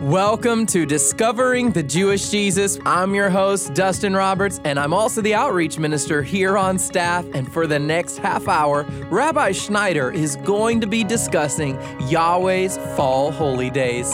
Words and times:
Welcome 0.00 0.64
to 0.68 0.86
Discovering 0.86 1.72
the 1.72 1.82
Jewish 1.82 2.30
Jesus. 2.30 2.78
I'm 2.86 3.14
your 3.14 3.28
host, 3.28 3.74
Dustin 3.74 4.16
Roberts, 4.16 4.58
and 4.64 4.80
I'm 4.80 4.94
also 4.94 5.20
the 5.20 5.34
outreach 5.34 5.78
minister 5.78 6.22
here 6.22 6.56
on 6.56 6.78
staff. 6.78 7.26
And 7.34 7.52
for 7.52 7.66
the 7.66 7.78
next 7.78 8.16
half 8.16 8.48
hour, 8.48 8.84
Rabbi 9.10 9.52
Schneider 9.52 10.10
is 10.10 10.36
going 10.36 10.80
to 10.80 10.86
be 10.86 11.04
discussing 11.04 11.78
Yahweh's 12.08 12.78
Fall 12.96 13.30
Holy 13.30 13.68
Days. 13.68 14.10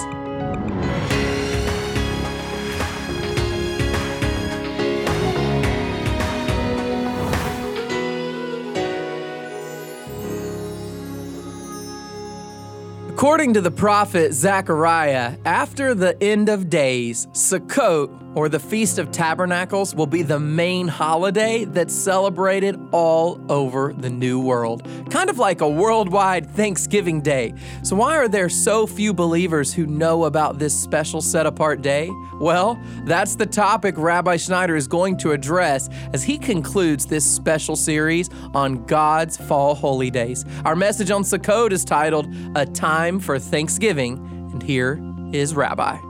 According 13.27 13.54
to 13.54 13.61
the 13.61 13.72
prophet 13.72 14.32
Zechariah, 14.32 15.36
after 15.45 15.96
the 15.96 16.16
end 16.22 16.48
of 16.48 16.70
days, 16.70 17.27
Sukkot, 17.32 18.09
or 18.36 18.50
the 18.50 18.60
Feast 18.60 18.98
of 18.98 19.10
Tabernacles, 19.10 19.95
will 19.95 20.06
be 20.06 20.22
the 20.22 20.38
main 20.38 20.86
holiday 20.86 21.64
that's 21.64 21.95
celebrated 21.95 22.78
all 22.92 23.40
over 23.50 23.95
the 23.95 24.10
New 24.10 24.38
World. 24.38 24.86
Kind 25.10 25.30
of 25.30 25.38
like 25.38 25.62
a 25.62 25.68
worldwide 25.68 26.48
Thanksgiving 26.50 27.22
Day. 27.22 27.54
So, 27.82 27.96
why 27.96 28.16
are 28.16 28.28
there 28.28 28.50
so 28.50 28.86
few 28.86 29.14
believers 29.14 29.72
who 29.72 29.86
know 29.86 30.24
about 30.24 30.59
this 30.59 30.78
special 30.78 31.22
set 31.22 31.46
apart 31.46 31.80
day? 31.80 32.10
Well, 32.38 32.78
that's 33.04 33.36
the 33.36 33.46
topic 33.46 33.95
Rabbi 33.96 34.37
Schneider 34.37 34.76
is 34.76 34.87
going 34.87 35.16
to 35.18 35.32
address 35.32 35.88
as 36.12 36.23
he 36.23 36.37
concludes 36.37 37.06
this 37.06 37.24
special 37.24 37.74
series 37.74 38.28
on 38.54 38.84
God's 38.84 39.38
Fall 39.38 39.74
Holy 39.74 40.10
Days. 40.10 40.45
Our 40.66 40.76
message 40.76 41.10
on 41.10 41.23
Sukkot 41.23 41.73
is 41.73 41.84
titled 41.84 42.26
A 42.54 42.66
Time 42.66 43.18
for 43.18 43.38
Thanksgiving, 43.38 44.18
and 44.52 44.62
here 44.62 45.00
is 45.32 45.54
Rabbi. 45.54 46.05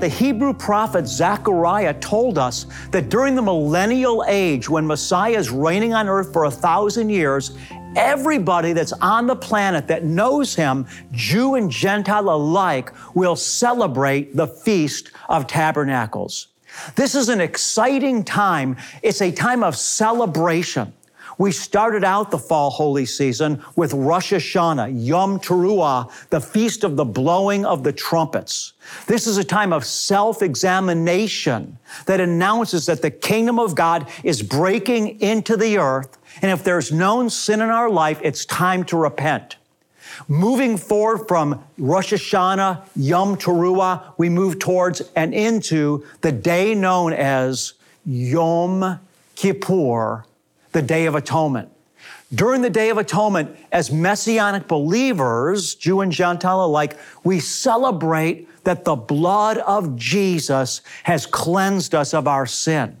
The 0.00 0.08
Hebrew 0.08 0.54
prophet 0.54 1.06
Zechariah 1.06 1.92
told 1.92 2.38
us 2.38 2.64
that 2.90 3.10
during 3.10 3.34
the 3.34 3.42
millennial 3.42 4.24
age, 4.26 4.66
when 4.66 4.86
Messiah 4.86 5.36
is 5.36 5.50
reigning 5.50 5.92
on 5.92 6.08
earth 6.08 6.32
for 6.32 6.44
a 6.44 6.50
thousand 6.50 7.10
years, 7.10 7.54
everybody 7.96 8.72
that's 8.72 8.94
on 8.94 9.26
the 9.26 9.36
planet 9.36 9.86
that 9.88 10.04
knows 10.04 10.54
him, 10.54 10.86
Jew 11.12 11.56
and 11.56 11.70
Gentile 11.70 12.30
alike, 12.30 12.94
will 13.14 13.36
celebrate 13.36 14.34
the 14.34 14.46
Feast 14.46 15.10
of 15.28 15.46
Tabernacles. 15.46 16.48
This 16.94 17.14
is 17.14 17.28
an 17.28 17.42
exciting 17.42 18.24
time. 18.24 18.78
It's 19.02 19.20
a 19.20 19.30
time 19.30 19.62
of 19.62 19.76
celebration. 19.76 20.94
We 21.40 21.52
started 21.52 22.04
out 22.04 22.30
the 22.30 22.36
fall 22.36 22.68
holy 22.68 23.06
season 23.06 23.64
with 23.74 23.94
Rosh 23.94 24.34
Hashanah, 24.34 24.92
Yom 24.94 25.40
Teruah, 25.40 26.12
the 26.28 26.38
feast 26.38 26.84
of 26.84 26.96
the 26.96 27.04
blowing 27.06 27.64
of 27.64 27.82
the 27.82 27.94
trumpets. 27.94 28.74
This 29.06 29.26
is 29.26 29.38
a 29.38 29.42
time 29.42 29.72
of 29.72 29.86
self 29.86 30.42
examination 30.42 31.78
that 32.04 32.20
announces 32.20 32.84
that 32.84 33.00
the 33.00 33.10
kingdom 33.10 33.58
of 33.58 33.74
God 33.74 34.06
is 34.22 34.42
breaking 34.42 35.18
into 35.22 35.56
the 35.56 35.78
earth. 35.78 36.18
And 36.42 36.50
if 36.50 36.62
there's 36.62 36.92
known 36.92 37.30
sin 37.30 37.62
in 37.62 37.70
our 37.70 37.88
life, 37.88 38.20
it's 38.22 38.44
time 38.44 38.84
to 38.84 38.98
repent. 38.98 39.56
Moving 40.28 40.76
forward 40.76 41.26
from 41.26 41.64
Rosh 41.78 42.12
Hashanah, 42.12 42.82
Yom 42.96 43.38
Teruah, 43.38 44.12
we 44.18 44.28
move 44.28 44.58
towards 44.58 45.00
and 45.16 45.32
into 45.32 46.04
the 46.20 46.32
day 46.32 46.74
known 46.74 47.14
as 47.14 47.72
Yom 48.04 49.00
Kippur, 49.36 50.26
the 50.72 50.82
Day 50.82 51.06
of 51.06 51.14
Atonement. 51.14 51.70
During 52.32 52.62
the 52.62 52.70
Day 52.70 52.90
of 52.90 52.98
Atonement, 52.98 53.56
as 53.72 53.90
Messianic 53.90 54.68
believers, 54.68 55.74
Jew 55.74 56.00
and 56.00 56.12
Gentile 56.12 56.64
alike, 56.64 56.96
we 57.24 57.40
celebrate 57.40 58.48
that 58.64 58.84
the 58.84 58.94
blood 58.94 59.58
of 59.58 59.96
Jesus 59.96 60.82
has 61.02 61.26
cleansed 61.26 61.94
us 61.94 62.14
of 62.14 62.28
our 62.28 62.46
sin. 62.46 62.96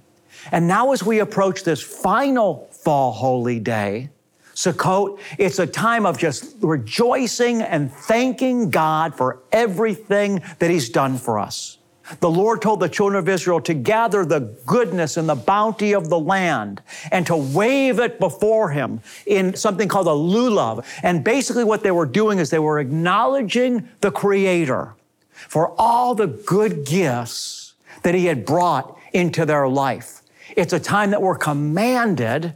And 0.50 0.66
now, 0.66 0.92
as 0.92 1.04
we 1.04 1.20
approach 1.20 1.62
this 1.62 1.82
final 1.82 2.68
fall 2.72 3.12
holy 3.12 3.60
day, 3.60 4.10
Sukkot, 4.54 5.20
it's 5.38 5.58
a 5.58 5.66
time 5.66 6.04
of 6.04 6.18
just 6.18 6.56
rejoicing 6.60 7.62
and 7.62 7.92
thanking 7.92 8.70
God 8.70 9.14
for 9.14 9.38
everything 9.52 10.42
that 10.58 10.70
He's 10.70 10.90
done 10.90 11.18
for 11.18 11.38
us. 11.38 11.78
The 12.18 12.30
Lord 12.30 12.60
told 12.60 12.80
the 12.80 12.88
children 12.88 13.18
of 13.18 13.28
Israel 13.28 13.60
to 13.60 13.74
gather 13.74 14.24
the 14.24 14.40
goodness 14.66 15.16
and 15.16 15.28
the 15.28 15.36
bounty 15.36 15.94
of 15.94 16.08
the 16.08 16.18
land 16.18 16.82
and 17.12 17.24
to 17.26 17.36
wave 17.36 18.00
it 18.00 18.18
before 18.18 18.70
Him 18.70 19.00
in 19.26 19.54
something 19.54 19.88
called 19.88 20.08
a 20.08 20.10
lulav. 20.10 20.84
And 21.02 21.22
basically, 21.22 21.64
what 21.64 21.82
they 21.82 21.92
were 21.92 22.06
doing 22.06 22.38
is 22.38 22.50
they 22.50 22.58
were 22.58 22.80
acknowledging 22.80 23.88
the 24.00 24.10
Creator 24.10 24.94
for 25.30 25.72
all 25.78 26.14
the 26.14 26.26
good 26.26 26.84
gifts 26.84 27.74
that 28.02 28.14
He 28.14 28.26
had 28.26 28.44
brought 28.44 28.98
into 29.12 29.46
their 29.46 29.68
life. 29.68 30.22
It's 30.56 30.72
a 30.72 30.80
time 30.80 31.10
that 31.10 31.22
we're 31.22 31.36
commanded 31.36 32.54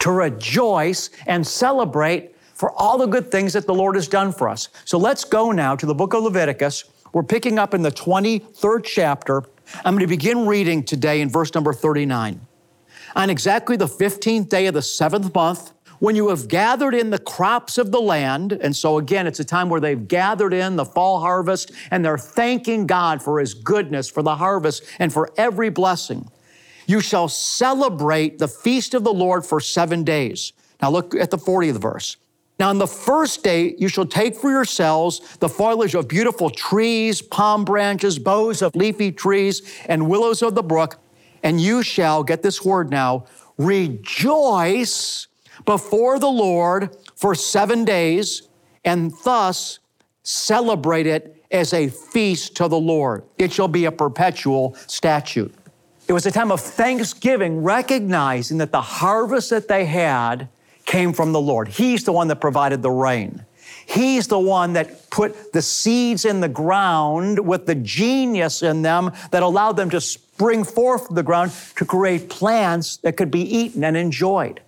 to 0.00 0.10
rejoice 0.10 1.10
and 1.26 1.46
celebrate 1.46 2.34
for 2.54 2.72
all 2.72 2.98
the 2.98 3.06
good 3.06 3.30
things 3.30 3.52
that 3.52 3.66
the 3.66 3.74
Lord 3.74 3.94
has 3.94 4.08
done 4.08 4.32
for 4.32 4.48
us. 4.48 4.68
So 4.84 4.98
let's 4.98 5.24
go 5.24 5.50
now 5.50 5.76
to 5.76 5.86
the 5.86 5.94
book 5.94 6.14
of 6.14 6.22
Leviticus. 6.22 6.84
We're 7.12 7.22
picking 7.24 7.58
up 7.58 7.74
in 7.74 7.82
the 7.82 7.90
23rd 7.90 8.84
chapter. 8.84 9.42
I'm 9.84 9.94
going 9.94 10.00
to 10.00 10.06
begin 10.06 10.46
reading 10.46 10.84
today 10.84 11.20
in 11.20 11.28
verse 11.28 11.52
number 11.54 11.72
39. 11.72 12.40
On 13.16 13.30
exactly 13.30 13.76
the 13.76 13.86
15th 13.86 14.48
day 14.48 14.66
of 14.66 14.74
the 14.74 14.82
seventh 14.82 15.34
month, 15.34 15.72
when 15.98 16.16
you 16.16 16.28
have 16.28 16.48
gathered 16.48 16.94
in 16.94 17.10
the 17.10 17.18
crops 17.18 17.76
of 17.76 17.90
the 17.90 18.00
land, 18.00 18.52
and 18.52 18.74
so 18.74 18.96
again, 18.96 19.26
it's 19.26 19.40
a 19.40 19.44
time 19.44 19.68
where 19.68 19.80
they've 19.80 20.08
gathered 20.08 20.54
in 20.54 20.76
the 20.76 20.84
fall 20.84 21.20
harvest 21.20 21.72
and 21.90 22.04
they're 22.04 22.16
thanking 22.16 22.86
God 22.86 23.22
for 23.22 23.40
His 23.40 23.54
goodness, 23.54 24.08
for 24.08 24.22
the 24.22 24.36
harvest, 24.36 24.84
and 24.98 25.12
for 25.12 25.30
every 25.36 25.68
blessing. 25.68 26.30
You 26.86 27.00
shall 27.00 27.28
celebrate 27.28 28.38
the 28.38 28.48
feast 28.48 28.94
of 28.94 29.04
the 29.04 29.12
Lord 29.12 29.44
for 29.44 29.60
seven 29.60 30.04
days. 30.04 30.52
Now 30.80 30.90
look 30.90 31.14
at 31.14 31.30
the 31.30 31.38
40th 31.38 31.78
verse. 31.78 32.16
Now, 32.60 32.68
on 32.68 32.76
the 32.76 32.86
first 32.86 33.42
day, 33.42 33.74
you 33.78 33.88
shall 33.88 34.04
take 34.04 34.36
for 34.36 34.50
yourselves 34.50 35.38
the 35.38 35.48
foliage 35.48 35.94
of 35.94 36.08
beautiful 36.08 36.50
trees, 36.50 37.22
palm 37.22 37.64
branches, 37.64 38.18
boughs 38.18 38.60
of 38.60 38.76
leafy 38.76 39.10
trees, 39.12 39.62
and 39.86 40.10
willows 40.10 40.42
of 40.42 40.54
the 40.54 40.62
brook, 40.62 41.00
and 41.42 41.58
you 41.58 41.82
shall, 41.82 42.22
get 42.22 42.42
this 42.42 42.62
word 42.62 42.90
now, 42.90 43.24
rejoice 43.56 45.26
before 45.64 46.18
the 46.18 46.28
Lord 46.28 46.94
for 47.16 47.34
seven 47.34 47.86
days, 47.86 48.42
and 48.84 49.14
thus 49.24 49.78
celebrate 50.22 51.06
it 51.06 51.42
as 51.50 51.72
a 51.72 51.88
feast 51.88 52.56
to 52.56 52.68
the 52.68 52.78
Lord. 52.78 53.24
It 53.38 53.54
shall 53.54 53.68
be 53.68 53.86
a 53.86 53.92
perpetual 53.92 54.74
statute. 54.86 55.54
It 56.08 56.12
was 56.12 56.26
a 56.26 56.30
time 56.30 56.52
of 56.52 56.60
thanksgiving, 56.60 57.62
recognizing 57.62 58.58
that 58.58 58.70
the 58.70 58.82
harvest 58.82 59.48
that 59.48 59.66
they 59.66 59.86
had 59.86 60.50
came 60.84 61.12
from 61.12 61.32
the 61.32 61.40
Lord. 61.40 61.68
He's 61.68 62.04
the 62.04 62.12
one 62.12 62.28
that 62.28 62.40
provided 62.40 62.82
the 62.82 62.90
rain. 62.90 63.44
He's 63.86 64.28
the 64.28 64.38
one 64.38 64.74
that 64.74 65.10
put 65.10 65.52
the 65.52 65.62
seeds 65.62 66.24
in 66.24 66.40
the 66.40 66.48
ground 66.48 67.38
with 67.44 67.66
the 67.66 67.74
genius 67.74 68.62
in 68.62 68.82
them 68.82 69.10
that 69.30 69.42
allowed 69.42 69.72
them 69.72 69.90
to 69.90 70.00
spring 70.00 70.64
forth 70.64 71.06
from 71.06 71.16
the 71.16 71.22
ground 71.22 71.52
to 71.76 71.84
create 71.84 72.28
plants 72.28 72.98
that 72.98 73.16
could 73.16 73.30
be 73.30 73.42
eaten 73.42 73.82
and 73.82 73.96
enjoyed. 73.96 74.60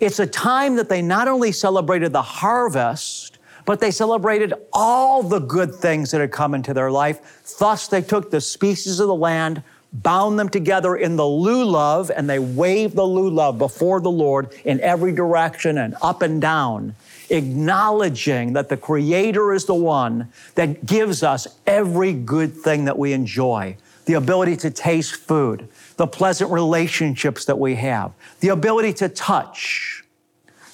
It's 0.00 0.18
a 0.18 0.26
time 0.26 0.76
that 0.76 0.88
they 0.88 1.02
not 1.02 1.28
only 1.28 1.52
celebrated 1.52 2.12
the 2.12 2.22
harvest, 2.22 3.38
but 3.64 3.80
they 3.80 3.90
celebrated 3.90 4.52
all 4.72 5.22
the 5.22 5.38
good 5.38 5.74
things 5.74 6.10
that 6.10 6.20
had 6.20 6.30
come 6.30 6.54
into 6.54 6.74
their 6.74 6.90
life. 6.90 7.56
Thus, 7.58 7.88
they 7.88 8.02
took 8.02 8.30
the 8.30 8.40
species 8.40 9.00
of 9.00 9.08
the 9.08 9.14
land, 9.14 9.62
bound 9.94 10.38
them 10.38 10.48
together 10.48 10.96
in 10.96 11.16
the 11.16 11.22
lulav, 11.22 12.10
and 12.14 12.28
they 12.28 12.38
waved 12.38 12.96
the 12.96 13.02
lulav 13.02 13.58
before 13.58 14.00
the 14.00 14.10
Lord 14.10 14.52
in 14.64 14.80
every 14.80 15.12
direction 15.12 15.78
and 15.78 15.94
up 16.02 16.20
and 16.20 16.40
down, 16.40 16.96
acknowledging 17.30 18.52
that 18.54 18.68
the 18.68 18.76
Creator 18.76 19.52
is 19.54 19.64
the 19.66 19.74
one 19.74 20.28
that 20.56 20.84
gives 20.84 21.22
us 21.22 21.46
every 21.66 22.12
good 22.12 22.54
thing 22.54 22.84
that 22.84 22.98
we 22.98 23.12
enjoy 23.12 23.76
the 24.06 24.14
ability 24.14 24.54
to 24.54 24.70
taste 24.70 25.14
food, 25.14 25.66
the 25.96 26.06
pleasant 26.06 26.50
relationships 26.50 27.46
that 27.46 27.58
we 27.58 27.74
have, 27.74 28.12
the 28.40 28.48
ability 28.48 28.92
to 28.92 29.08
touch, 29.08 30.04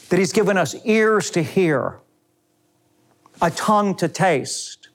that 0.09 0.19
He's 0.19 0.33
given 0.33 0.57
us 0.57 0.75
ears 0.85 1.31
to 1.31 1.43
hear, 1.43 1.99
a 3.41 3.51
tongue 3.51 3.95
to 3.97 4.09
taste, 4.09 4.89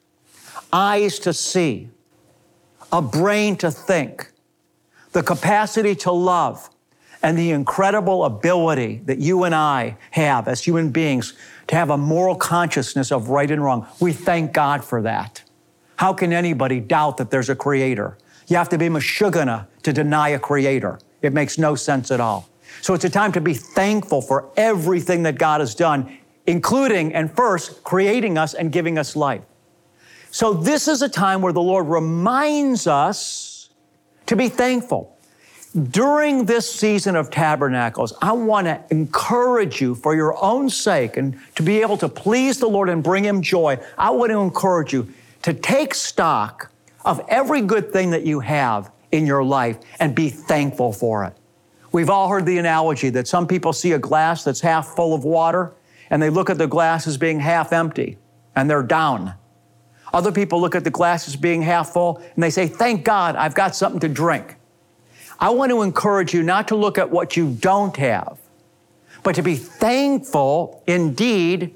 eyes 0.73 1.17
to 1.19 1.31
see 1.31 1.89
a 2.95 3.01
brain 3.01 3.57
to 3.57 3.69
think, 3.69 4.31
the 5.11 5.21
capacity 5.21 5.95
to 5.95 6.11
love, 6.13 6.69
and 7.21 7.37
the 7.37 7.51
incredible 7.51 8.23
ability 8.23 9.01
that 9.03 9.19
you 9.19 9.43
and 9.43 9.53
I 9.53 9.97
have 10.11 10.47
as 10.47 10.63
human 10.63 10.91
beings 10.91 11.33
to 11.67 11.75
have 11.75 11.89
a 11.89 11.97
moral 11.97 12.35
consciousness 12.35 13.11
of 13.11 13.27
right 13.27 13.51
and 13.51 13.61
wrong. 13.61 13.85
We 13.99 14.13
thank 14.13 14.53
God 14.53 14.81
for 14.81 15.01
that. 15.01 15.43
How 15.97 16.13
can 16.13 16.31
anybody 16.31 16.79
doubt 16.79 17.17
that 17.17 17.31
there's 17.31 17.49
a 17.49 17.55
creator? 17.55 18.17
You 18.47 18.55
have 18.55 18.69
to 18.69 18.77
be 18.77 18.87
Meshuggah 18.87 19.67
to 19.83 19.91
deny 19.91 20.29
a 20.29 20.39
creator. 20.39 20.97
It 21.21 21.33
makes 21.33 21.57
no 21.57 21.75
sense 21.75 22.11
at 22.11 22.21
all. 22.21 22.47
So 22.81 22.93
it's 22.93 23.03
a 23.03 23.09
time 23.09 23.33
to 23.33 23.41
be 23.41 23.55
thankful 23.55 24.21
for 24.21 24.51
everything 24.55 25.23
that 25.23 25.37
God 25.37 25.59
has 25.59 25.75
done, 25.75 26.17
including 26.47 27.13
and 27.13 27.29
first 27.29 27.83
creating 27.83 28.37
us 28.37 28.53
and 28.53 28.71
giving 28.71 28.97
us 28.97 29.17
life. 29.17 29.41
So, 30.35 30.53
this 30.53 30.89
is 30.89 31.01
a 31.01 31.07
time 31.07 31.41
where 31.41 31.53
the 31.53 31.61
Lord 31.61 31.87
reminds 31.87 32.87
us 32.87 33.69
to 34.25 34.35
be 34.35 34.49
thankful. 34.49 35.17
During 35.91 36.43
this 36.43 36.69
season 36.69 37.15
of 37.15 37.29
tabernacles, 37.29 38.11
I 38.21 38.33
want 38.33 38.67
to 38.67 38.83
encourage 38.91 39.79
you 39.79 39.95
for 39.95 40.13
your 40.13 40.35
own 40.43 40.69
sake 40.69 41.15
and 41.15 41.39
to 41.55 41.63
be 41.63 41.79
able 41.81 41.95
to 41.99 42.09
please 42.09 42.59
the 42.59 42.67
Lord 42.67 42.89
and 42.89 43.01
bring 43.01 43.23
Him 43.23 43.41
joy. 43.41 43.79
I 43.97 44.09
want 44.09 44.29
to 44.33 44.39
encourage 44.39 44.91
you 44.91 45.07
to 45.43 45.53
take 45.53 45.93
stock 45.93 46.69
of 47.05 47.21
every 47.29 47.61
good 47.61 47.93
thing 47.93 48.09
that 48.09 48.25
you 48.25 48.41
have 48.41 48.91
in 49.13 49.25
your 49.25 49.41
life 49.41 49.77
and 50.01 50.13
be 50.13 50.27
thankful 50.27 50.91
for 50.91 51.23
it. 51.23 51.33
We've 51.93 52.09
all 52.09 52.27
heard 52.27 52.45
the 52.45 52.57
analogy 52.57 53.09
that 53.11 53.29
some 53.29 53.47
people 53.47 53.71
see 53.71 53.93
a 53.93 53.99
glass 53.99 54.43
that's 54.43 54.59
half 54.59 54.97
full 54.97 55.13
of 55.13 55.23
water 55.23 55.71
and 56.09 56.21
they 56.21 56.29
look 56.29 56.49
at 56.49 56.57
the 56.57 56.67
glass 56.67 57.07
as 57.07 57.17
being 57.17 57.39
half 57.39 57.71
empty 57.71 58.17
and 58.53 58.69
they're 58.69 58.83
down. 58.83 59.35
Other 60.15 60.31
people 60.31 60.61
look 60.61 60.75
at 60.75 60.85
the 60.85 60.89
glass 60.89 61.27
as 61.27 61.35
being 61.35 61.61
half 61.61 61.89
full 61.89 62.23
and 62.35 62.41
they 62.41 62.49
say, 62.49 62.67
Thank 62.67 63.03
God 63.03 63.35
I've 63.35 63.53
got 63.53 63.75
something 63.75 63.99
to 63.99 64.07
drink. 64.07 64.55
I 65.37 65.49
want 65.49 65.71
to 65.71 65.81
encourage 65.81 66.33
you 66.33 66.41
not 66.41 66.69
to 66.69 66.77
look 66.77 66.97
at 66.97 67.11
what 67.11 67.35
you 67.35 67.51
don't 67.51 67.95
have, 67.97 68.39
but 69.23 69.35
to 69.35 69.43
be 69.43 69.57
thankful 69.57 70.81
indeed 70.87 71.75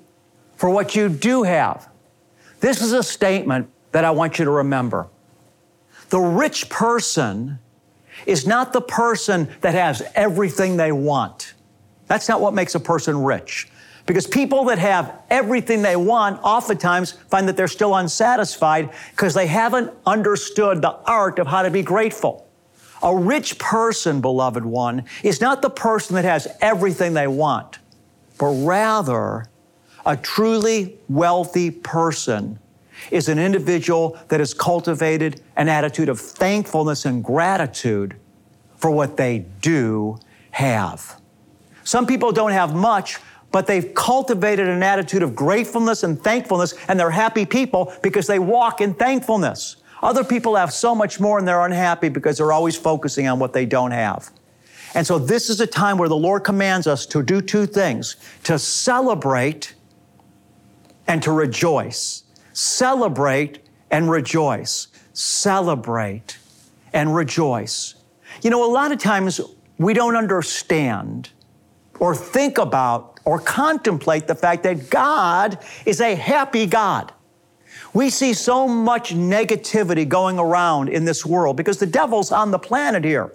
for 0.56 0.69
what 0.69 0.95
you 0.95 1.09
do 1.09 1.44
have. 1.44 1.89
This 2.62 2.81
is 2.81 2.94
a 2.94 3.03
statement 3.03 3.69
that 3.91 4.06
I 4.06 4.12
want 4.12 4.39
you 4.39 4.45
to 4.45 4.51
remember. 4.51 5.09
The 6.07 6.19
rich 6.19 6.69
person 6.69 7.59
is 8.25 8.47
not 8.47 8.71
the 8.71 8.81
person 8.81 9.50
that 9.59 9.74
has 9.74 10.01
everything 10.15 10.77
they 10.77 10.94
want. 10.94 11.56
That's 12.07 12.30
not 12.30 12.39
what 12.39 12.53
makes 12.53 12.74
a 12.74 12.80
person 12.80 13.21
rich. 13.21 13.68
Because 14.10 14.26
people 14.26 14.66
that 14.66 14.80
have 14.80 15.22
everything 15.30 15.84
they 15.84 15.96
want 15.96 16.42
oftentimes 16.42 17.12
find 17.12 17.48
that 17.48 17.56
they're 17.56 17.68
still 17.68 17.94
unsatisfied 17.94 18.90
because 19.12 19.36
they 19.36 19.46
haven't 19.46 19.94
understood 20.04 20.82
the 20.82 20.96
art 21.06 21.38
of 21.38 21.46
how 21.46 21.62
to 21.62 21.70
be 21.70 21.84
grateful. 21.84 22.50
A 23.04 23.16
rich 23.16 23.60
person, 23.60 24.20
beloved 24.20 24.66
one, 24.66 25.04
is 25.22 25.42
not 25.42 25.62
the 25.62 25.70
person 25.70 26.16
that 26.16 26.26
has 26.26 26.48
everything 26.60 27.14
they 27.14 27.28
want, 27.28 27.78
but 28.40 28.48
rather 28.48 29.46
a 30.08 30.18
truly 30.18 30.98
wealthy 31.08 31.70
person 31.70 32.58
is 33.12 33.30
an 33.30 33.38
individual 33.38 34.18
that 34.30 34.40
has 34.40 34.56
cultivated 34.56 35.40
an 35.56 35.70
attitude 35.70 36.10
of 36.10 36.20
thankfulness 36.20 37.06
and 37.06 37.24
gratitude 37.24 38.16
for 38.76 38.90
what 38.90 39.18
they 39.18 39.46
do 39.62 40.18
have. 40.50 41.22
Some 41.84 42.06
people 42.08 42.32
don't 42.32 42.52
have 42.52 42.76
much, 42.76 43.18
but 43.51 43.68
they've 43.68 43.94
cultivated 43.94 44.68
an 44.68 44.84
attitude 44.84 45.24
of 45.24 45.36
gratefulness 45.36 46.04
and 46.04 46.22
thankfulness, 46.22 46.74
and 46.88 47.00
they're 47.00 47.10
happy 47.10 47.46
people 47.46 47.94
because 48.04 48.28
they 48.28 48.40
walk 48.40 48.81
in 48.81 48.94
thankfulness. 48.94 49.78
Other 50.01 50.24
people 50.24 50.56
have 50.56 50.72
so 50.72 50.96
much 50.96 51.19
more 51.19 51.40
and 51.40 51.48
they're 51.48 51.66
unhappy 51.66 52.10
because 52.10 52.38
they're 52.38 52.54
always 52.54 52.75
focusing 52.75 53.28
on 53.28 53.40
what 53.40 53.54
they 53.54 53.66
don't 53.66 53.92
have. 53.92 54.31
And 54.96 55.06
so, 55.06 55.19
this 55.19 55.50
is 55.50 55.62
a 55.62 55.68
time 55.68 55.98
where 55.98 56.10
the 56.10 56.16
Lord 56.16 56.44
commands 56.44 56.88
us 56.88 57.06
to 57.07 57.22
do 57.22 57.42
two 57.42 57.66
things 57.66 58.16
to 58.44 58.57
celebrate 58.57 59.75
and 61.07 61.22
to 61.24 61.31
rejoice. 61.31 62.24
Celebrate 62.54 63.60
and 63.92 64.10
rejoice. 64.10 64.88
Celebrate 65.13 66.38
and 66.94 67.16
rejoice. 67.16 67.96
You 68.42 68.50
know, 68.50 68.66
a 68.66 68.72
lot 68.72 68.92
of 68.92 69.00
times 69.00 69.42
we 69.78 69.94
don't 69.94 70.16
understand 70.16 71.30
or 72.00 72.16
think 72.16 72.57
about 72.57 73.09
or 73.25 73.39
contemplate 73.39 74.27
the 74.27 74.36
fact 74.36 74.63
that 74.63 74.89
God 74.89 75.60
is 75.86 76.01
a 76.01 76.16
happy 76.16 76.66
God. 76.66 77.13
We 77.94 78.10
see 78.10 78.33
so 78.33 78.68
much 78.68 79.13
negativity 79.13 80.07
going 80.07 80.38
around 80.38 80.89
in 80.89 81.06
this 81.06 81.25
world 81.25 81.57
because 81.57 81.77
the 81.77 81.86
devil's 81.86 82.31
on 82.31 82.51
the 82.51 82.60
planet 82.60 83.04
here. 83.04 83.31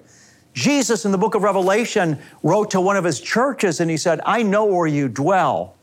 Jesus 0.52 1.04
in 1.04 1.10
the 1.10 1.18
book 1.18 1.34
of 1.34 1.42
Revelation 1.42 2.18
wrote 2.42 2.70
to 2.70 2.80
one 2.80 2.96
of 2.96 3.04
his 3.04 3.20
churches 3.20 3.80
and 3.80 3.90
he 3.90 3.96
said, 3.96 4.20
I 4.24 4.42
know 4.42 4.64
where 4.64 4.86
you 4.86 5.08
dwell. 5.08 5.76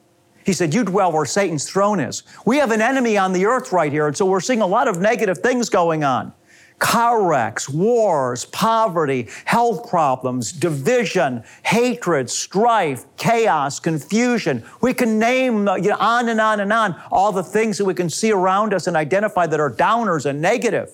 He 0.46 0.54
said, 0.54 0.74
You 0.74 0.84
dwell 0.84 1.12
where 1.12 1.26
Satan's 1.26 1.70
throne 1.70 2.00
is. 2.00 2.24
We 2.46 2.58
have 2.58 2.72
an 2.72 2.82
enemy 2.82 3.18
on 3.18 3.34
the 3.34 3.46
earth 3.46 3.72
right 3.72 3.92
here, 3.92 4.08
and 4.08 4.18
so 4.18 4.26
we're 4.26 4.40
seeing 4.40 4.62
a 4.62 4.68
lot 4.68 4.88
of 4.88 5.00
negative 5.00 5.40
things 5.40 5.70
going 5.70 6.04
on 6.04 6.34
car 6.82 7.24
wrecks, 7.24 7.70
wars, 7.70 8.44
poverty, 8.46 9.30
health 9.46 9.88
problems, 9.88 10.52
division, 10.52 11.44
hatred, 11.64 12.28
strife, 12.30 13.06
chaos, 13.18 13.80
confusion. 13.80 14.64
We 14.82 14.94
can 14.94 15.20
name 15.20 15.68
you 15.78 15.92
know, 15.92 15.98
on 16.00 16.28
and 16.28 16.42
on 16.42 16.60
and 16.60 16.74
on 16.74 17.00
all 17.12 17.32
the 17.32 17.44
things 17.44 17.78
that 17.78 17.86
we 17.86 17.94
can 17.94 18.10
see 18.10 18.32
around 18.32 18.74
us 18.74 18.88
and 18.88 18.98
identify 18.98 19.46
that 19.46 19.60
are 19.60 19.70
downers 19.70 20.26
and 20.26 20.42
negative. 20.42 20.92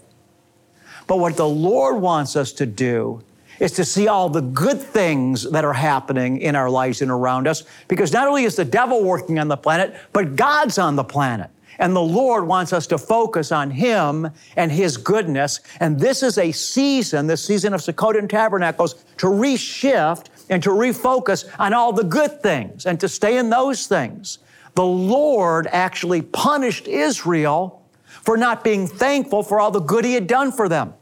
But 1.07 1.19
what 1.19 1.37
the 1.37 1.47
Lord 1.47 2.01
wants 2.01 2.35
us 2.35 2.51
to 2.53 2.65
do 2.65 3.23
is 3.61 3.71
to 3.71 3.85
see 3.85 4.09
all 4.09 4.27
the 4.27 4.41
good 4.41 4.81
things 4.81 5.49
that 5.51 5.63
are 5.63 5.73
happening 5.73 6.41
in 6.41 6.55
our 6.55 6.69
lives 6.69 7.01
and 7.01 7.09
around 7.09 7.47
us 7.47 7.63
because 7.87 8.11
not 8.11 8.27
only 8.27 8.43
is 8.43 8.57
the 8.57 8.65
devil 8.65 9.03
working 9.03 9.39
on 9.39 9.47
the 9.47 9.57
planet, 9.57 9.95
but 10.11 10.35
God's 10.35 10.77
on 10.77 10.97
the 10.97 11.03
planet. 11.05 11.49
And 11.79 11.95
the 11.95 12.01
Lord 12.01 12.47
wants 12.47 12.73
us 12.73 12.87
to 12.87 12.97
focus 12.97 13.51
on 13.51 13.71
Him 13.71 14.29
and 14.55 14.71
His 14.71 14.97
goodness. 14.97 15.59
And 15.79 15.99
this 15.99 16.23
is 16.23 16.37
a 16.37 16.51
season, 16.51 17.27
this 17.27 17.43
season 17.43 17.73
of 17.73 17.81
Sukkot 17.81 18.17
and 18.17 18.29
Tabernacles, 18.29 18.95
to 19.17 19.27
reshift 19.27 20.25
and 20.49 20.63
to 20.63 20.69
refocus 20.69 21.47
on 21.59 21.73
all 21.73 21.93
the 21.93 22.03
good 22.03 22.41
things 22.41 22.85
and 22.85 22.99
to 22.99 23.07
stay 23.07 23.37
in 23.37 23.49
those 23.49 23.87
things. 23.87 24.39
The 24.75 24.85
Lord 24.85 25.67
actually 25.71 26.21
punished 26.21 26.87
Israel 26.87 27.81
for 28.23 28.37
not 28.37 28.63
being 28.63 28.87
thankful 28.87 29.43
for 29.43 29.59
all 29.59 29.71
the 29.71 29.79
good 29.79 30.05
He 30.05 30.13
had 30.13 30.27
done 30.27 30.51
for 30.51 30.69
them. 30.69 30.93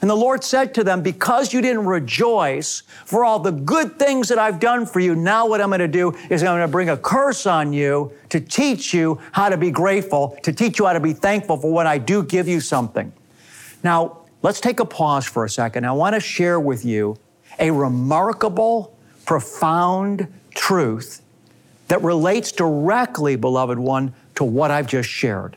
And 0.00 0.10
the 0.10 0.16
Lord 0.16 0.42
said 0.42 0.74
to 0.74 0.84
them, 0.84 1.02
Because 1.02 1.52
you 1.52 1.60
didn't 1.60 1.86
rejoice 1.86 2.82
for 3.04 3.24
all 3.24 3.38
the 3.38 3.52
good 3.52 3.98
things 3.98 4.28
that 4.28 4.38
I've 4.38 4.60
done 4.60 4.86
for 4.86 5.00
you, 5.00 5.14
now 5.14 5.46
what 5.46 5.60
I'm 5.60 5.68
going 5.68 5.78
to 5.78 5.88
do 5.88 6.12
is 6.30 6.42
I'm 6.42 6.48
going 6.48 6.60
to 6.62 6.68
bring 6.68 6.90
a 6.90 6.96
curse 6.96 7.46
on 7.46 7.72
you 7.72 8.12
to 8.30 8.40
teach 8.40 8.92
you 8.92 9.20
how 9.32 9.48
to 9.48 9.56
be 9.56 9.70
grateful, 9.70 10.36
to 10.42 10.52
teach 10.52 10.78
you 10.78 10.86
how 10.86 10.92
to 10.92 11.00
be 11.00 11.12
thankful 11.12 11.56
for 11.56 11.72
when 11.72 11.86
I 11.86 11.98
do 11.98 12.22
give 12.22 12.48
you 12.48 12.60
something. 12.60 13.12
Now, 13.82 14.18
let's 14.42 14.60
take 14.60 14.80
a 14.80 14.84
pause 14.84 15.26
for 15.26 15.44
a 15.44 15.50
second. 15.50 15.86
I 15.86 15.92
want 15.92 16.14
to 16.14 16.20
share 16.20 16.58
with 16.58 16.84
you 16.84 17.16
a 17.58 17.70
remarkable, 17.70 18.96
profound 19.26 20.32
truth 20.54 21.22
that 21.88 22.02
relates 22.02 22.50
directly, 22.50 23.36
beloved 23.36 23.78
one, 23.78 24.14
to 24.34 24.44
what 24.44 24.70
I've 24.70 24.86
just 24.86 25.08
shared. 25.08 25.56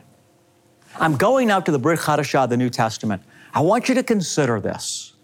I'm 1.00 1.16
going 1.16 1.48
now 1.48 1.60
to 1.60 1.72
the 1.72 1.78
Brit 1.78 2.00
Hadashah, 2.00 2.48
the 2.48 2.56
New 2.56 2.70
Testament. 2.70 3.22
I 3.58 3.60
want 3.60 3.88
you 3.88 3.96
to 3.96 4.04
consider 4.04 4.60
this. 4.60 5.14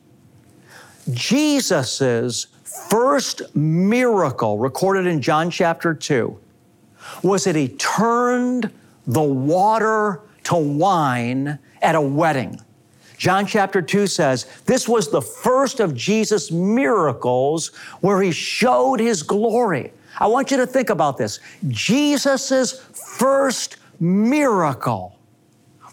Jesus' 1.13 2.49
first 2.65 3.55
miracle 3.55 4.59
recorded 4.59 5.07
in 5.07 5.23
John 5.23 5.53
chapter 5.53 5.95
2 5.95 6.37
was 7.23 7.45
that 7.45 7.55
he 7.55 7.69
turned 7.69 8.73
the 9.07 9.23
water 9.23 10.23
to 10.43 10.57
wine 10.57 11.61
at 11.81 11.95
a 11.95 12.01
wedding. 12.01 12.61
John 13.19 13.47
chapter 13.47 13.81
2 13.81 14.09
says 14.09 14.47
this 14.65 14.89
was 14.89 15.13
the 15.13 15.23
first 15.23 15.79
of 15.79 15.95
Jesus' 15.95 16.51
miracles 16.51 17.69
where 18.01 18.21
he 18.21 18.33
showed 18.33 18.99
his 18.99 19.23
glory. 19.23 19.93
I 20.19 20.27
want 20.27 20.51
you 20.51 20.57
to 20.57 20.67
think 20.67 20.91
about 20.91 21.19
this. 21.19 21.39
Jesus' 21.69 22.81
first 23.17 23.77
miracle 24.01 25.17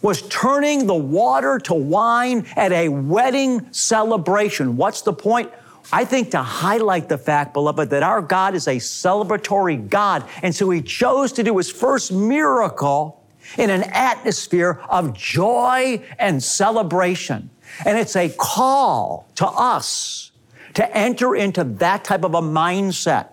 was 0.02 0.22
turning 0.22 0.86
the 0.86 0.94
water 0.94 1.58
to 1.60 1.74
wine 1.74 2.46
at 2.56 2.72
a 2.72 2.88
wedding 2.88 3.72
celebration. 3.72 4.76
What's 4.76 5.02
the 5.02 5.12
point? 5.12 5.50
I 5.92 6.04
think 6.04 6.30
to 6.32 6.42
highlight 6.42 7.08
the 7.08 7.18
fact, 7.18 7.54
beloved, 7.54 7.90
that 7.90 8.02
our 8.02 8.20
God 8.20 8.54
is 8.54 8.68
a 8.68 8.76
celebratory 8.76 9.88
God. 9.88 10.24
And 10.42 10.54
so 10.54 10.68
he 10.70 10.82
chose 10.82 11.32
to 11.32 11.42
do 11.42 11.56
his 11.56 11.70
first 11.70 12.12
miracle 12.12 13.22
in 13.58 13.70
an 13.70 13.82
atmosphere 13.84 14.80
of 14.88 15.14
joy 15.14 16.02
and 16.18 16.42
celebration. 16.42 17.50
And 17.84 17.98
it's 17.98 18.16
a 18.16 18.28
call 18.28 19.26
to 19.36 19.46
us 19.46 20.30
to 20.74 20.96
enter 20.96 21.34
into 21.34 21.64
that 21.64 22.04
type 22.04 22.24
of 22.24 22.34
a 22.34 22.40
mindset, 22.40 23.28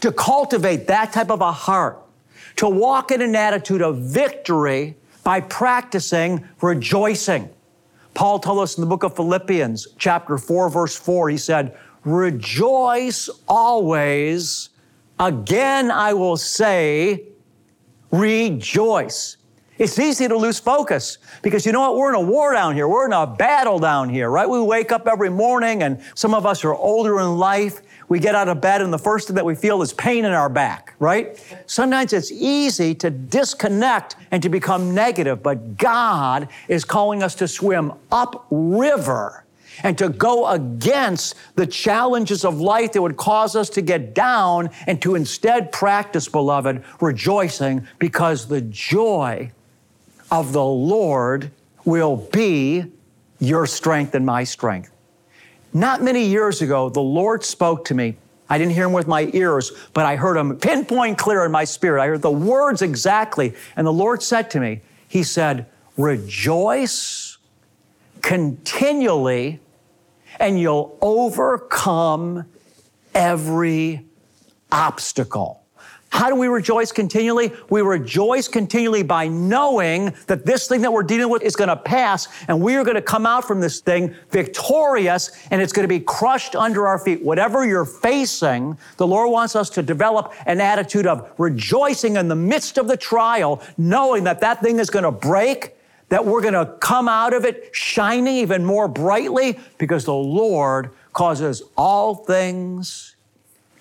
to 0.00 0.12
cultivate 0.12 0.86
that 0.88 1.12
type 1.12 1.30
of 1.30 1.40
a 1.40 1.52
heart, 1.52 1.98
to 2.56 2.68
walk 2.68 3.10
in 3.10 3.22
an 3.22 3.34
attitude 3.34 3.80
of 3.80 3.98
victory 3.98 4.96
by 5.24 5.40
practicing 5.40 6.46
rejoicing. 6.60 7.48
Paul 8.14 8.38
told 8.38 8.60
us 8.60 8.76
in 8.76 8.82
the 8.82 8.86
book 8.86 9.02
of 9.02 9.16
Philippians, 9.16 9.88
chapter 9.98 10.38
4, 10.38 10.70
verse 10.70 10.94
4, 10.94 11.30
he 11.30 11.36
said, 11.36 11.76
Rejoice 12.04 13.28
always. 13.48 14.68
Again, 15.18 15.90
I 15.90 16.12
will 16.12 16.36
say, 16.36 17.24
rejoice. 18.12 19.38
It's 19.78 19.98
easy 19.98 20.28
to 20.28 20.36
lose 20.36 20.60
focus 20.60 21.18
because 21.42 21.66
you 21.66 21.72
know 21.72 21.80
what? 21.80 21.96
We're 21.96 22.10
in 22.10 22.14
a 22.14 22.20
war 22.20 22.52
down 22.52 22.74
here. 22.74 22.86
We're 22.86 23.06
in 23.06 23.12
a 23.12 23.26
battle 23.26 23.80
down 23.80 24.08
here, 24.08 24.30
right? 24.30 24.48
We 24.48 24.60
wake 24.60 24.92
up 24.92 25.08
every 25.08 25.30
morning 25.30 25.82
and 25.82 26.00
some 26.14 26.32
of 26.32 26.46
us 26.46 26.64
are 26.64 26.74
older 26.74 27.18
in 27.18 27.38
life. 27.38 27.80
We 28.08 28.18
get 28.18 28.34
out 28.34 28.48
of 28.48 28.60
bed 28.60 28.82
and 28.82 28.92
the 28.92 28.98
first 28.98 29.26
thing 29.26 29.36
that 29.36 29.44
we 29.44 29.54
feel 29.54 29.82
is 29.82 29.92
pain 29.92 30.24
in 30.24 30.32
our 30.32 30.48
back, 30.48 30.94
right? 30.98 31.42
Sometimes 31.66 32.12
it's 32.12 32.30
easy 32.30 32.94
to 32.96 33.10
disconnect 33.10 34.16
and 34.30 34.42
to 34.42 34.48
become 34.48 34.94
negative, 34.94 35.42
but 35.42 35.76
God 35.76 36.48
is 36.68 36.84
calling 36.84 37.22
us 37.22 37.34
to 37.36 37.48
swim 37.48 37.92
upriver 38.12 39.44
and 39.82 39.98
to 39.98 40.08
go 40.08 40.46
against 40.48 41.34
the 41.56 41.66
challenges 41.66 42.44
of 42.44 42.60
life 42.60 42.92
that 42.92 43.02
would 43.02 43.16
cause 43.16 43.56
us 43.56 43.68
to 43.70 43.82
get 43.82 44.14
down 44.14 44.70
and 44.86 45.02
to 45.02 45.14
instead 45.14 45.72
practice, 45.72 46.28
beloved, 46.28 46.84
rejoicing 47.00 47.86
because 47.98 48.46
the 48.46 48.60
joy 48.60 49.50
of 50.30 50.52
the 50.52 50.64
Lord 50.64 51.50
will 51.84 52.16
be 52.16 52.84
your 53.40 53.66
strength 53.66 54.14
and 54.14 54.24
my 54.24 54.44
strength. 54.44 54.93
Not 55.74 56.02
many 56.02 56.24
years 56.24 56.62
ago, 56.62 56.88
the 56.88 57.00
Lord 57.00 57.44
spoke 57.44 57.84
to 57.86 57.94
me. 57.94 58.16
I 58.48 58.58
didn't 58.58 58.74
hear 58.74 58.84
him 58.84 58.92
with 58.92 59.08
my 59.08 59.28
ears, 59.32 59.72
but 59.92 60.06
I 60.06 60.14
heard 60.14 60.36
him 60.36 60.56
pinpoint 60.56 61.18
clear 61.18 61.44
in 61.44 61.50
my 61.50 61.64
spirit. 61.64 62.00
I 62.00 62.06
heard 62.06 62.22
the 62.22 62.30
words 62.30 62.80
exactly. 62.80 63.54
And 63.74 63.84
the 63.84 63.92
Lord 63.92 64.22
said 64.22 64.50
to 64.52 64.60
me, 64.60 64.82
He 65.08 65.24
said, 65.24 65.66
Rejoice 65.96 67.38
continually, 68.22 69.58
and 70.38 70.60
you'll 70.60 70.96
overcome 71.00 72.44
every 73.12 74.04
obstacle. 74.70 75.63
How 76.14 76.28
do 76.28 76.36
we 76.36 76.46
rejoice 76.46 76.92
continually? 76.92 77.52
We 77.70 77.82
rejoice 77.82 78.46
continually 78.46 79.02
by 79.02 79.26
knowing 79.26 80.14
that 80.28 80.46
this 80.46 80.68
thing 80.68 80.80
that 80.82 80.92
we're 80.92 81.02
dealing 81.02 81.28
with 81.28 81.42
is 81.42 81.56
going 81.56 81.70
to 81.70 81.76
pass 81.76 82.28
and 82.46 82.62
we 82.62 82.76
are 82.76 82.84
going 82.84 82.94
to 82.94 83.02
come 83.02 83.26
out 83.26 83.44
from 83.44 83.58
this 83.58 83.80
thing 83.80 84.14
victorious 84.30 85.36
and 85.50 85.60
it's 85.60 85.72
going 85.72 85.82
to 85.82 85.88
be 85.88 85.98
crushed 85.98 86.54
under 86.54 86.86
our 86.86 87.00
feet. 87.00 87.20
Whatever 87.20 87.66
you're 87.66 87.84
facing, 87.84 88.78
the 88.96 89.04
Lord 89.04 89.32
wants 89.32 89.56
us 89.56 89.68
to 89.70 89.82
develop 89.82 90.32
an 90.46 90.60
attitude 90.60 91.08
of 91.08 91.32
rejoicing 91.36 92.14
in 92.14 92.28
the 92.28 92.36
midst 92.36 92.78
of 92.78 92.86
the 92.86 92.96
trial, 92.96 93.60
knowing 93.76 94.22
that 94.22 94.40
that 94.40 94.62
thing 94.62 94.78
is 94.78 94.90
going 94.90 95.02
to 95.02 95.10
break, 95.10 95.74
that 96.10 96.24
we're 96.24 96.42
going 96.42 96.54
to 96.54 96.76
come 96.78 97.08
out 97.08 97.34
of 97.34 97.44
it 97.44 97.70
shining 97.72 98.36
even 98.36 98.64
more 98.64 98.86
brightly 98.86 99.58
because 99.78 100.04
the 100.04 100.14
Lord 100.14 100.90
causes 101.12 101.64
all 101.76 102.14
things 102.14 103.16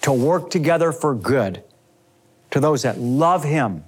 to 0.01 0.11
work 0.11 0.49
together 0.49 0.91
for 0.91 1.13
good 1.13 1.63
to 2.53 2.59
those 2.59 2.83
that 2.83 2.99
love 2.99 3.43
Him 3.43 3.83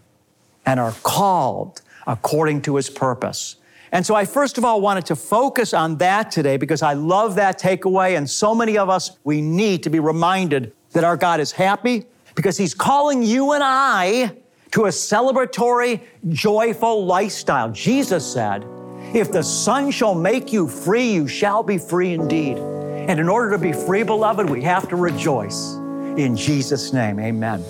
and 0.65 0.79
are 0.79 0.93
called 1.03 1.83
according 2.07 2.63
to 2.63 2.77
His 2.77 2.89
purpose. 2.89 3.57
And 3.91 4.03
so 4.03 4.15
I 4.15 4.25
first 4.25 4.57
of 4.57 4.65
all 4.65 4.81
wanted 4.81 5.05
to 5.05 5.15
focus 5.15 5.71
on 5.71 5.97
that 5.99 6.31
today 6.31 6.57
because 6.57 6.81
I 6.81 6.93
love 6.93 7.35
that 7.35 7.61
takeaway. 7.61 8.17
And 8.17 8.27
so 8.27 8.55
many 8.55 8.75
of 8.75 8.89
us, 8.89 9.17
we 9.23 9.39
need 9.39 9.83
to 9.83 9.91
be 9.91 9.99
reminded 9.99 10.73
that 10.93 11.03
our 11.03 11.15
God 11.15 11.39
is 11.39 11.51
happy 11.51 12.05
because 12.33 12.57
He's 12.57 12.73
calling 12.73 13.21
you 13.21 13.51
and 13.51 13.63
I 13.63 14.35
to 14.71 14.85
a 14.85 14.89
celebratory, 14.89 16.01
joyful 16.29 17.05
lifestyle. 17.05 17.71
Jesus 17.71 18.25
said, 18.25 18.65
If 19.13 19.31
the 19.31 19.43
Son 19.43 19.91
shall 19.91 20.15
make 20.15 20.51
you 20.51 20.67
free, 20.67 21.13
you 21.13 21.27
shall 21.27 21.61
be 21.61 21.77
free 21.77 22.15
indeed. 22.15 22.57
And 22.57 23.19
in 23.19 23.29
order 23.29 23.51
to 23.51 23.59
be 23.59 23.73
free, 23.73 24.01
beloved, 24.01 24.49
we 24.49 24.63
have 24.63 24.89
to 24.89 24.95
rejoice. 24.95 25.75
In 26.17 26.35
Jesus' 26.35 26.93
name, 26.93 27.19
amen. 27.19 27.63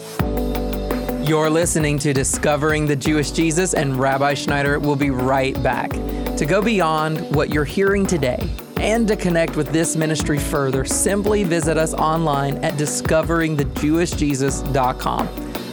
You're 1.28 1.50
listening 1.50 1.98
to 2.00 2.14
Discovering 2.14 2.86
the 2.86 2.96
Jewish 2.96 3.32
Jesus, 3.32 3.74
and 3.74 4.00
Rabbi 4.00 4.36
Schneider 4.36 4.78
will 4.78 4.96
be 4.96 5.10
right 5.10 5.60
back. 5.64 5.90
To 6.38 6.46
go 6.48 6.62
beyond 6.62 7.36
what 7.36 7.52
you're 7.52 7.66
hearing 7.66 8.06
today 8.06 8.48
and 8.78 9.08
to 9.08 9.16
connect 9.16 9.56
with 9.56 9.70
this 9.70 9.96
ministry 9.96 10.38
further, 10.38 10.86
simply 10.86 11.44
visit 11.44 11.78
us 11.78 11.96
online 11.96 12.64
at 12.64 12.76
discoveringthejewishjesus.com. 12.76 15.28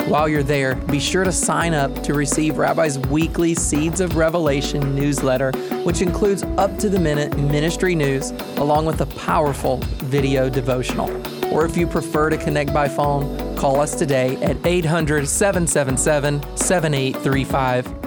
While 0.09 0.27
you're 0.27 0.43
there, 0.43 0.77
be 0.77 0.99
sure 0.99 1.25
to 1.25 1.33
sign 1.33 1.75
up 1.75 2.03
to 2.05 2.15
receive 2.15 2.57
Rabbi's 2.57 2.99
weekly 2.99 3.55
Seeds 3.55 4.01
of 4.01 4.17
Revelation 4.17 4.95
newsletter, 4.95 5.53
which 5.85 6.01
includes 6.01 6.45
up 6.57 6.79
to 6.79 6.89
the 6.89 6.99
minute 6.99 7.37
ministry 7.37 7.95
news 7.95 8.31
along 8.57 8.87
with 8.87 9.03
a 9.03 9.07
powerful 9.21 9.77
video 9.99 10.49
devotional. 10.49 11.11
Or 11.53 11.67
if 11.67 11.77
you 11.77 11.87
prefer 11.87 12.31
to 12.31 12.39
connect 12.39 12.73
by 12.73 12.89
phone, 12.89 13.57
call 13.57 13.79
us 13.79 13.95
today 13.95 14.37
at 14.43 14.57
800 14.67 15.29
777 15.29 16.57
7835. 16.57 18.03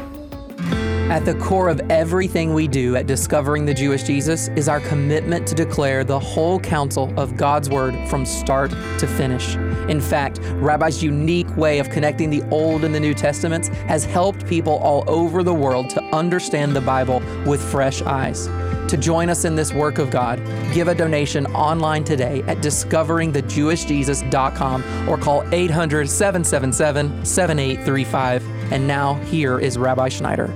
At 1.11 1.23
the 1.23 1.35
core 1.35 1.69
of 1.69 1.79
everything 1.91 2.55
we 2.55 2.67
do 2.67 2.95
at 2.95 3.05
Discovering 3.05 3.63
the 3.63 3.75
Jewish 3.75 4.01
Jesus 4.01 4.47
is 4.55 4.67
our 4.67 4.79
commitment 4.79 5.45
to 5.47 5.53
declare 5.53 6.03
the 6.03 6.19
whole 6.19 6.59
counsel 6.59 7.13
of 7.15 7.37
God's 7.37 7.69
Word 7.69 7.95
from 8.09 8.25
start 8.25 8.71
to 8.71 9.05
finish. 9.05 9.55
In 9.87 10.01
fact, 10.01 10.39
Rabbi's 10.53 11.03
unique 11.03 11.55
way 11.55 11.77
of 11.77 11.91
connecting 11.91 12.31
the 12.31 12.41
Old 12.49 12.83
and 12.83 12.93
the 12.93 12.99
New 12.99 13.13
Testaments 13.13 13.67
has 13.67 14.03
helped 14.03 14.47
people 14.47 14.77
all 14.77 15.03
over 15.07 15.43
the 15.43 15.53
world 15.53 15.91
to 15.91 16.03
understand 16.05 16.75
the 16.75 16.81
Bible 16.81 17.21
with 17.45 17.61
fresh 17.61 18.01
eyes. 18.01 18.47
To 18.87 18.97
join 18.97 19.29
us 19.29 19.45
in 19.45 19.55
this 19.55 19.73
work 19.73 19.97
of 19.97 20.11
God, 20.11 20.39
give 20.71 20.87
a 20.87 20.95
donation 20.95 21.47
online 21.47 22.03
today 22.03 22.43
at 22.43 22.57
discoveringthejewishjesus.com 22.57 25.09
or 25.09 25.17
call 25.17 25.43
800 25.51 26.07
777 26.07 27.25
7835. 27.25 28.45
And 28.71 28.87
now, 28.87 29.15
here 29.15 29.59
is 29.59 29.79
Rabbi 29.79 30.09
Schneider. 30.09 30.53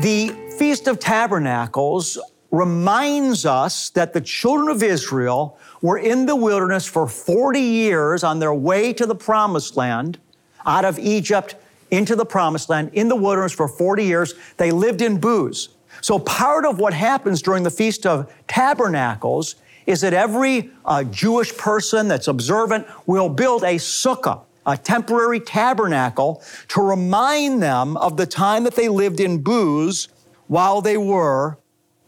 The 0.00 0.34
Feast 0.56 0.86
of 0.86 0.98
Tabernacles 0.98 2.18
reminds 2.50 3.44
us 3.44 3.90
that 3.90 4.12
the 4.12 4.20
children 4.20 4.68
of 4.68 4.82
Israel 4.82 5.58
were 5.82 5.98
in 5.98 6.26
the 6.26 6.36
wilderness 6.36 6.86
for 6.86 7.06
40 7.06 7.60
years 7.60 8.24
on 8.24 8.38
their 8.38 8.54
way 8.54 8.92
to 8.92 9.06
the 9.06 9.14
promised 9.14 9.76
land 9.76 10.18
out 10.64 10.84
of 10.84 10.98
Egypt 10.98 11.56
into 11.90 12.16
the 12.16 12.24
promised 12.24 12.68
land 12.68 12.90
in 12.92 13.08
the 13.08 13.16
wilderness 13.16 13.52
for 13.52 13.68
40 13.68 14.04
years. 14.04 14.34
They 14.56 14.70
lived 14.70 15.02
in 15.02 15.18
booths. 15.18 15.70
So, 16.00 16.18
part 16.18 16.64
of 16.64 16.78
what 16.78 16.94
happens 16.94 17.42
during 17.42 17.62
the 17.62 17.70
Feast 17.70 18.06
of 18.06 18.32
Tabernacles 18.46 19.56
is 19.86 20.00
that 20.02 20.14
every 20.14 20.70
uh, 20.84 21.04
Jewish 21.04 21.56
person 21.56 22.08
that's 22.08 22.28
observant 22.28 22.86
will 23.06 23.28
build 23.28 23.64
a 23.64 23.74
sukkah, 23.74 24.42
a 24.64 24.76
temporary 24.76 25.40
tabernacle, 25.40 26.42
to 26.68 26.80
remind 26.80 27.62
them 27.62 27.96
of 27.96 28.16
the 28.16 28.26
time 28.26 28.64
that 28.64 28.76
they 28.76 28.88
lived 28.88 29.20
in 29.20 29.42
booths 29.42 30.08
while 30.46 30.80
they 30.80 30.96
were 30.96 31.58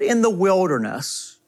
in 0.00 0.22
the 0.22 0.30
wilderness. 0.30 1.40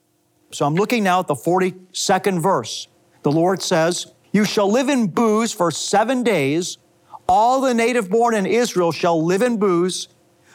So, 0.53 0.67
I'm 0.67 0.75
looking 0.75 1.05
now 1.05 1.21
at 1.21 1.29
the 1.29 1.35
42nd 1.35 2.43
verse. 2.43 2.88
The 3.23 3.33
Lord 3.33 3.62
says, 3.62 4.12
You 4.33 4.45
shall 4.45 4.71
live 4.71 4.88
in 4.88 5.07
booths 5.07 5.53
for 5.53 5.71
seven 5.71 6.23
days 6.23 6.79
all 7.28 7.61
the 7.61 7.75
native 7.75 8.11
born 8.11 8.35
in 8.35 8.47
Israel 8.47 8.93
shall 8.93 9.23
live 9.23 9.43
in 9.43 9.59
booths, 9.59 10.09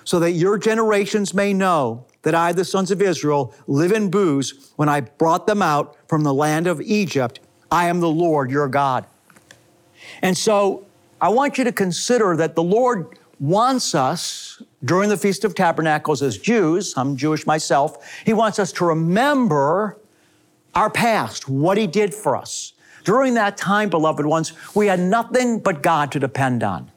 so 0.04 0.20
that 0.20 0.32
your 0.32 0.58
generations 0.58 1.34
may 1.34 1.54
know 1.54 2.06
that 2.24 2.36
I, 2.36 2.52
the 2.52 2.66
sons 2.66 2.92
of 2.92 3.02
Israel, 3.02 3.54
live 3.68 3.92
in 3.92 4.10
booths 4.10 4.72
when 4.76 4.90
I 4.90 5.02
brought 5.02 5.48
them 5.48 5.62
out 5.62 5.96
from 6.08 6.24
the 6.24 6.34
land 6.34 6.68
of 6.68 6.82
Egypt. 6.82 7.40
I 7.72 7.88
am 7.88 8.00
the 8.00 8.10
Lord 8.10 8.50
your 8.50 8.68
God. 8.68 9.06
And 10.22 10.38
so 10.38 10.86
I 11.22 11.30
want 11.30 11.58
you 11.58 11.64
to 11.64 11.72
consider 11.72 12.36
that 12.38 12.56
the 12.56 12.64
Lord 12.64 13.20
wants 13.40 13.96
us 13.96 14.62
during 14.84 15.10
the 15.10 15.18
Feast 15.18 15.46
of 15.46 15.56
Tabernacles 15.56 16.22
as 16.22 16.38
Jews, 16.38 16.94
I'm 16.98 17.16
Jewish 17.16 17.46
myself, 17.46 18.22
He 18.26 18.34
wants 18.34 18.60
us 18.60 18.72
to 18.74 18.86
remember 18.86 19.98
our 20.76 20.90
past, 20.90 21.48
what 21.48 21.78
He 21.78 21.88
did 21.88 22.14
for 22.14 22.36
us. 22.36 22.74
During 23.04 23.36
that 23.36 23.58
time, 23.58 23.90
beloved 23.90 24.26
ones, 24.26 24.54
we 24.76 24.88
had 24.88 25.00
nothing 25.00 25.60
but 25.60 25.82
God 25.82 26.12
to 26.12 26.20
depend 26.20 26.64
on. 26.64 26.92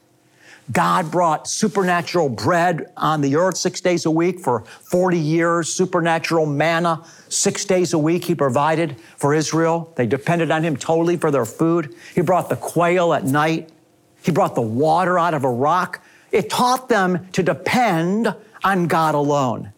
God 0.70 1.10
brought 1.10 1.48
supernatural 1.48 2.28
bread 2.28 2.92
on 2.96 3.20
the 3.20 3.36
earth 3.36 3.56
six 3.56 3.80
days 3.80 4.06
a 4.06 4.10
week 4.10 4.38
for 4.38 4.60
40 4.60 5.18
years, 5.18 5.72
supernatural 5.72 6.46
manna 6.46 7.04
six 7.28 7.64
days 7.64 7.92
a 7.92 7.98
week 7.98 8.24
he 8.24 8.34
provided 8.34 8.96
for 9.16 9.34
Israel. 9.34 9.92
They 9.96 10.06
depended 10.06 10.50
on 10.50 10.62
him 10.62 10.76
totally 10.76 11.16
for 11.16 11.30
their 11.30 11.44
food. 11.44 11.94
He 12.14 12.20
brought 12.20 12.48
the 12.48 12.56
quail 12.56 13.12
at 13.12 13.24
night. 13.24 13.70
He 14.22 14.30
brought 14.30 14.54
the 14.54 14.62
water 14.62 15.18
out 15.18 15.34
of 15.34 15.44
a 15.44 15.50
rock. 15.50 16.00
It 16.30 16.48
taught 16.48 16.88
them 16.88 17.28
to 17.32 17.42
depend 17.42 18.34
on 18.62 18.86
God 18.86 19.14
alone. 19.14 19.72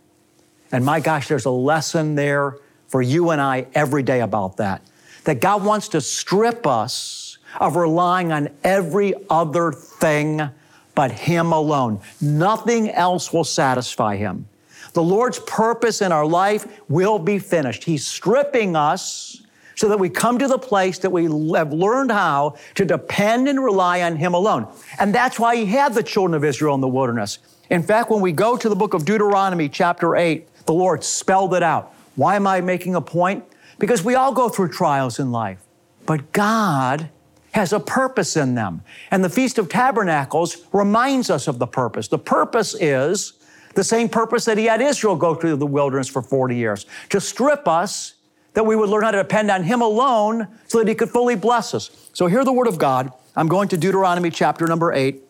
And 0.70 0.84
my 0.84 1.00
gosh, 1.00 1.28
there's 1.28 1.46
a 1.46 1.50
lesson 1.50 2.14
there 2.14 2.58
for 2.88 3.00
you 3.00 3.30
and 3.30 3.40
I 3.40 3.66
every 3.74 4.02
day 4.02 4.20
about 4.20 4.58
that 4.58 4.82
that 5.24 5.40
God 5.40 5.64
wants 5.64 5.88
to 5.88 6.00
strip 6.00 6.66
us 6.66 7.38
of 7.60 7.76
relying 7.76 8.32
on 8.32 8.48
every 8.62 9.14
other 9.30 9.72
thing 9.72 10.48
but 10.94 11.10
Him 11.10 11.52
alone. 11.52 12.00
Nothing 12.20 12.90
else 12.90 13.32
will 13.32 13.44
satisfy 13.44 14.16
Him. 14.16 14.46
The 14.92 15.02
Lord's 15.02 15.40
purpose 15.40 16.02
in 16.02 16.12
our 16.12 16.26
life 16.26 16.80
will 16.88 17.18
be 17.18 17.38
finished. 17.38 17.84
He's 17.84 18.06
stripping 18.06 18.76
us 18.76 19.42
so 19.74 19.88
that 19.88 19.98
we 19.98 20.08
come 20.08 20.38
to 20.38 20.46
the 20.46 20.58
place 20.58 20.98
that 21.00 21.10
we 21.10 21.24
have 21.56 21.72
learned 21.72 22.12
how 22.12 22.54
to 22.76 22.84
depend 22.84 23.48
and 23.48 23.62
rely 23.62 24.02
on 24.02 24.16
Him 24.16 24.34
alone. 24.34 24.68
And 25.00 25.12
that's 25.12 25.40
why 25.40 25.56
He 25.56 25.66
had 25.66 25.94
the 25.94 26.02
children 26.02 26.34
of 26.34 26.44
Israel 26.44 26.76
in 26.76 26.80
the 26.80 26.88
wilderness. 26.88 27.38
In 27.70 27.82
fact, 27.82 28.10
when 28.10 28.20
we 28.20 28.30
go 28.30 28.56
to 28.56 28.68
the 28.68 28.76
book 28.76 28.94
of 28.94 29.04
Deuteronomy, 29.04 29.68
chapter 29.68 30.14
8, 30.14 30.66
the 30.66 30.74
Lord 30.74 31.02
spelled 31.02 31.54
it 31.54 31.62
out. 31.62 31.92
Why 32.14 32.36
am 32.36 32.46
I 32.46 32.60
making 32.60 32.94
a 32.94 33.00
point? 33.00 33.42
Because 33.78 34.04
we 34.04 34.14
all 34.14 34.32
go 34.32 34.48
through 34.48 34.68
trials 34.68 35.18
in 35.18 35.32
life. 35.32 35.58
But 36.06 36.32
God 36.32 37.10
has 37.52 37.72
a 37.72 37.80
purpose 37.80 38.36
in 38.36 38.54
them. 38.54 38.82
And 39.10 39.24
the 39.24 39.30
Feast 39.30 39.58
of 39.58 39.68
Tabernacles 39.68 40.66
reminds 40.72 41.30
us 41.30 41.46
of 41.46 41.58
the 41.58 41.66
purpose. 41.66 42.08
The 42.08 42.18
purpose 42.18 42.74
is 42.74 43.34
the 43.74 43.84
same 43.84 44.08
purpose 44.08 44.44
that 44.46 44.58
He 44.58 44.66
had 44.66 44.80
Israel 44.80 45.16
go 45.16 45.34
through 45.34 45.56
the 45.56 45.66
wilderness 45.66 46.08
for 46.08 46.22
40 46.22 46.56
years 46.56 46.86
to 47.10 47.20
strip 47.20 47.68
us, 47.68 48.14
that 48.54 48.64
we 48.64 48.76
would 48.76 48.88
learn 48.88 49.02
how 49.02 49.10
to 49.12 49.18
depend 49.18 49.50
on 49.50 49.62
Him 49.62 49.82
alone 49.82 50.48
so 50.66 50.78
that 50.78 50.88
He 50.88 50.94
could 50.94 51.10
fully 51.10 51.36
bless 51.36 51.74
us. 51.74 51.90
So, 52.12 52.26
hear 52.26 52.44
the 52.44 52.52
Word 52.52 52.66
of 52.66 52.78
God. 52.78 53.12
I'm 53.36 53.48
going 53.48 53.68
to 53.68 53.76
Deuteronomy 53.76 54.30
chapter 54.30 54.66
number 54.66 54.92
8. 54.92 55.20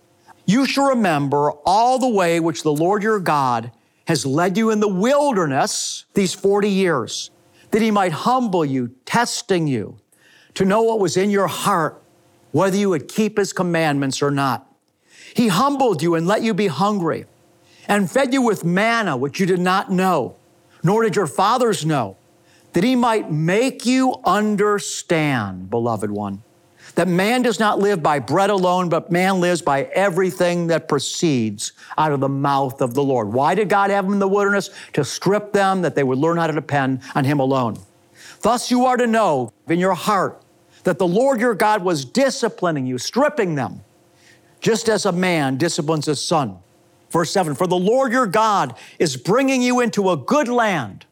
You 0.46 0.66
shall 0.66 0.88
remember 0.88 1.52
all 1.64 1.98
the 1.98 2.08
way 2.08 2.38
which 2.38 2.62
the 2.62 2.72
Lord 2.72 3.02
your 3.02 3.18
God 3.18 3.70
has 4.06 4.26
led 4.26 4.58
you 4.58 4.70
in 4.70 4.80
the 4.80 4.88
wilderness 4.88 6.04
these 6.12 6.34
40 6.34 6.68
years, 6.68 7.30
that 7.75 7.83
he 7.83 7.90
might 7.90 8.12
humble 8.12 8.64
you, 8.64 8.95
testing 9.04 9.66
you, 9.66 9.99
to 10.54 10.64
know 10.64 10.83
what 10.83 11.00
was 11.00 11.16
in 11.16 11.28
your 11.28 11.49
heart, 11.49 12.00
whether 12.52 12.76
you 12.76 12.88
would 12.88 13.09
keep 13.09 13.37
his 13.37 13.52
commandments 13.52 14.23
or 14.23 14.31
not. 14.31 14.73
He 15.35 15.49
humbled 15.49 16.00
you 16.00 16.14
and 16.14 16.25
let 16.25 16.43
you 16.43 16.54
be 16.54 16.69
hungry, 16.69 17.25
and 17.88 18.09
fed 18.09 18.33
you 18.33 18.43
with 18.43 18.64
manna, 18.64 19.16
which 19.16 19.40
you 19.40 19.47
did 19.47 19.59
not 19.59 19.90
know, 19.90 20.37
nor 20.85 21.02
did 21.02 21.16
your 21.16 21.26
fathers 21.26 21.85
know, 21.85 22.16
that 22.75 22.85
he 22.85 22.95
might 22.95 23.33
make 23.33 23.85
you 23.85 24.21
understand, 24.25 25.69
beloved 25.69 26.12
one 26.12 26.45
that 26.95 27.09
man 27.09 27.43
does 27.43 27.59
not 27.59 27.79
live 27.79 28.03
by 28.03 28.19
bread 28.19 28.50
alone, 28.50 28.88
but 28.88 29.11
man 29.11 29.41
lives 29.41 29.62
by 29.62 29.85
everything 29.85 30.69
that 30.69 30.88
proceeds 30.88 31.73
out 31.99 32.12
of 32.12 32.21
the 32.21 32.29
mouth 32.29 32.81
of 32.81 32.95
the 32.95 33.03
Lord. 33.03 33.33
Why 33.33 33.55
did 33.55 33.69
God 33.69 33.91
have 33.91 34.05
them 34.05 34.14
in 34.14 34.19
the 34.19 34.29
wilderness? 34.29 34.71
To 34.93 35.05
strip 35.05 35.53
them, 35.53 35.83
that 35.83 35.95
they 35.95 36.05
would 36.05 36.19
learn 36.19 36.37
how 36.37 36.47
to 36.47 36.53
depend 36.53 37.00
on 37.14 37.25
Him 37.25 37.41
alone. 37.41 37.79
Thus, 38.43 38.71
you 38.71 38.85
are 38.87 38.97
to 38.97 39.07
know 39.07 39.53
in 39.69 39.79
your 39.79 39.95
heart 39.95 40.43
that 40.85 40.99
the 40.99 41.07
Lord 41.07 41.41
your 41.41 41.55
God 41.55 41.83
was 41.83 42.05
disciplining 42.05 42.87
you, 42.87 42.99
stripping 42.99 43.55
them, 43.55 43.81
just 44.61 44.88
as 44.88 45.07
a 45.07 45.12
man 45.12 45.57
disciplines 45.57 46.07
his 46.07 46.25
son. 46.25 46.59
Verse 47.11 47.31
7 47.31 47.55
For 47.55 47.67
the 47.67 47.76
Lord 47.76 48.12
your 48.12 48.26
God 48.26 48.76
is 48.99 49.17
bringing 49.17 49.62
you 49.62 49.81
into 49.81 50.11
a 50.11 50.17
good 50.17 50.49
land 50.49 51.07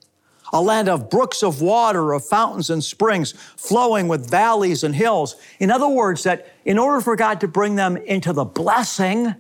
a 0.53 0.61
land 0.61 0.89
of 0.89 1.09
brooks 1.09 1.43
of 1.43 1.63
water, 1.63 2.13
of 2.13 2.25
fountains 2.25 2.71
and 2.71 2.85
springs, 2.85 3.33
flowing 3.57 4.09
with 4.09 4.31
valleys 4.31 4.85
and 4.85 4.95
hills. 4.95 5.37
In 5.59 5.71
other 5.71 5.89
words, 5.89 6.25
that 6.25 6.53
in 6.65 6.79
order 6.79 7.01
for 7.01 7.17
God 7.17 7.41
to 7.41 7.49
bring 7.49 7.77
them 7.77 7.97
into 7.97 8.33
the 8.33 8.45
blessing, 8.45 9.35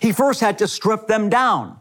He 0.00 0.12
first 0.12 0.40
had 0.40 0.58
to 0.58 0.68
strip 0.68 1.06
them 1.06 1.30
down. 1.30 1.78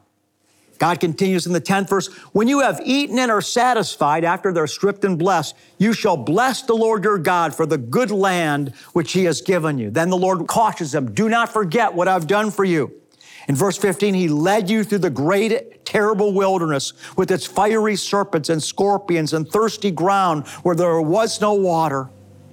God 0.81 0.99
continues 0.99 1.45
in 1.45 1.53
the 1.53 1.61
10th 1.61 1.89
verse 1.89 2.07
When 2.31 2.47
you 2.47 2.61
have 2.61 2.81
eaten 2.83 3.19
and 3.19 3.29
are 3.29 3.41
satisfied 3.41 4.23
after 4.23 4.51
they're 4.51 4.65
stripped 4.65 5.05
and 5.05 5.19
blessed, 5.19 5.55
you 5.77 5.93
shall 5.93 6.17
bless 6.17 6.63
the 6.63 6.73
Lord 6.73 7.03
your 7.03 7.19
God 7.19 7.53
for 7.53 7.67
the 7.67 7.77
good 7.77 8.09
land 8.09 8.69
which 8.93 9.11
He 9.11 9.25
has 9.25 9.41
given 9.41 9.77
you. 9.77 9.91
Then 9.91 10.09
the 10.09 10.17
Lord 10.17 10.47
cautions 10.47 10.93
them 10.93 11.13
Do 11.13 11.29
not 11.29 11.53
forget 11.53 11.93
what 11.93 12.07
I've 12.07 12.25
done 12.25 12.49
for 12.49 12.63
you. 12.63 13.00
In 13.47 13.55
verse 13.55 13.77
15, 13.77 14.13
he 14.13 14.27
led 14.27 14.69
you 14.69 14.83
through 14.83 14.99
the 14.99 15.09
great, 15.09 15.83
terrible 15.85 16.33
wilderness 16.33 16.93
with 17.17 17.31
its 17.31 17.45
fiery 17.45 17.95
serpents 17.95 18.49
and 18.49 18.61
scorpions 18.61 19.33
and 19.33 19.49
thirsty 19.49 19.91
ground 19.91 20.47
where 20.63 20.75
there 20.75 21.01
was 21.01 21.41
no 21.41 21.53
water. 21.53 22.09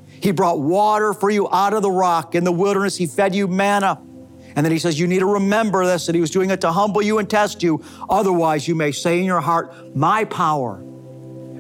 He 0.09 0.33
brought 0.33 0.61
water 0.61 1.13
for 1.13 1.31
you 1.31 1.49
out 1.51 1.75
of 1.75 1.83
the 1.83 1.91
rock. 1.91 2.35
In 2.35 2.45
the 2.45 2.53
wilderness, 2.53 2.97
he 2.97 3.07
fed 3.07 3.35
you 3.35 3.47
manna. 3.47 4.01
And 4.57 4.65
then 4.65 4.73
he 4.73 4.79
says, 4.79 4.99
You 4.99 5.07
need 5.07 5.21
to 5.21 5.35
remember 5.35 5.87
this, 5.87 6.07
that 6.07 6.15
he 6.15 6.21
was 6.21 6.31
doing 6.31 6.51
it 6.51 6.61
to 6.63 6.73
humble 6.73 7.03
you 7.03 7.19
and 7.19 7.29
test 7.29 7.63
you. 7.63 7.85
Otherwise, 8.09 8.67
you 8.67 8.75
may 8.75 8.91
say 8.91 9.19
in 9.19 9.25
your 9.25 9.41
heart, 9.41 9.95
My 9.95 10.25
power 10.25 10.79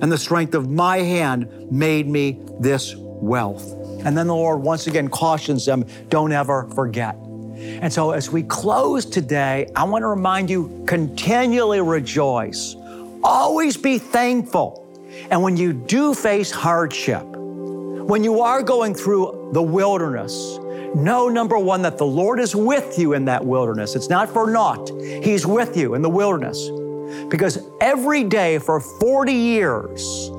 and 0.01 0.11
the 0.11 0.19
strength 0.19 0.55
of 0.55 0.69
my 0.69 0.99
hand 0.99 1.71
made 1.71 2.09
me 2.09 2.41
this 2.59 2.95
wealth. 2.97 3.73
And 4.05 4.17
then 4.17 4.27
the 4.27 4.35
Lord 4.35 4.63
once 4.63 4.87
again 4.87 5.09
cautions 5.09 5.67
them 5.67 5.85
don't 6.09 6.33
ever 6.33 6.69
forget. 6.75 7.17
And 7.59 7.93
so, 7.93 8.13
as 8.13 8.31
we 8.31 8.45
close 8.45 9.05
today, 9.05 9.71
I 9.75 9.85
want 9.85 10.03
to 10.03 10.07
remind 10.07 10.49
you 10.49 10.85
continually 10.87 11.81
rejoice, 11.81 12.77
always 13.23 13.77
be 13.77 13.99
thankful. 13.99 14.85
And 15.31 15.43
when 15.43 15.57
you 15.57 15.73
do 15.73 16.15
face 16.15 16.51
hardship, 16.51 17.25
when 17.25 18.23
you 18.23 18.41
are 18.41 18.63
going 18.63 18.95
through 18.95 19.51
the 19.53 19.63
wilderness, 19.63 20.59
know 20.95 21.29
number 21.29 21.59
one 21.59 21.83
that 21.83 21.99
the 21.99 22.07
Lord 22.07 22.41
is 22.41 22.55
with 22.55 22.99
you 22.99 23.15
in 23.15 23.25
that 23.27 23.45
wilderness. 23.45 23.97
It's 23.97 24.09
not 24.09 24.29
for 24.31 24.51
naught, 24.51 24.91
He's 25.01 25.47
with 25.47 25.77
you 25.77 25.95
in 25.95 26.03
the 26.03 26.11
wilderness. 26.11 26.71
Because 27.29 27.67
every 27.81 28.23
day 28.23 28.59
for 28.59 28.81
40 28.81 29.33
years, 29.33 30.31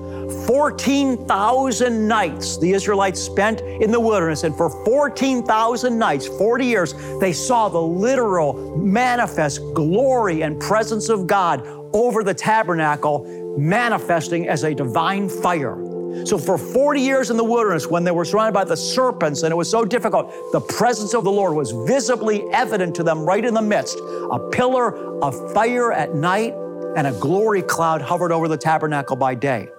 14,000 0.49 2.07
nights 2.07 2.57
the 2.57 2.71
Israelites 2.71 3.21
spent 3.21 3.61
in 3.61 3.91
the 3.91 3.99
wilderness, 3.99 4.43
and 4.43 4.57
for 4.57 4.71
14,000 4.83 5.95
nights, 5.95 6.25
40 6.25 6.65
years, 6.65 6.95
they 7.19 7.31
saw 7.31 7.69
the 7.69 7.79
literal 7.79 8.75
manifest 8.75 9.61
glory 9.75 10.41
and 10.41 10.59
presence 10.59 11.07
of 11.07 11.27
God 11.27 11.61
over 11.93 12.23
the 12.23 12.33
tabernacle, 12.33 13.55
manifesting 13.59 14.47
as 14.47 14.63
a 14.63 14.73
divine 14.73 15.29
fire. 15.29 15.77
So, 16.25 16.39
for 16.39 16.57
40 16.57 16.99
years 16.99 17.29
in 17.29 17.37
the 17.37 17.43
wilderness, 17.43 17.85
when 17.85 18.03
they 18.03 18.09
were 18.09 18.25
surrounded 18.25 18.53
by 18.53 18.63
the 18.63 18.75
serpents 18.75 19.43
and 19.43 19.51
it 19.51 19.55
was 19.55 19.69
so 19.69 19.85
difficult, 19.85 20.33
the 20.51 20.61
presence 20.61 21.13
of 21.13 21.25
the 21.25 21.31
Lord 21.31 21.53
was 21.53 21.69
visibly 21.87 22.41
evident 22.53 22.95
to 22.95 23.03
them 23.03 23.19
right 23.23 23.45
in 23.45 23.53
the 23.53 23.61
midst. 23.61 23.99
A 23.99 24.49
pillar 24.51 24.95
of 25.23 25.53
fire 25.53 25.93
at 25.93 26.15
night 26.15 26.55
and 26.97 27.05
a 27.05 27.11
glory 27.19 27.61
cloud 27.61 28.01
hovered 28.01 28.31
over 28.31 28.47
the 28.47 28.57
tabernacle 28.57 29.15
by 29.15 29.35
day. 29.35 29.69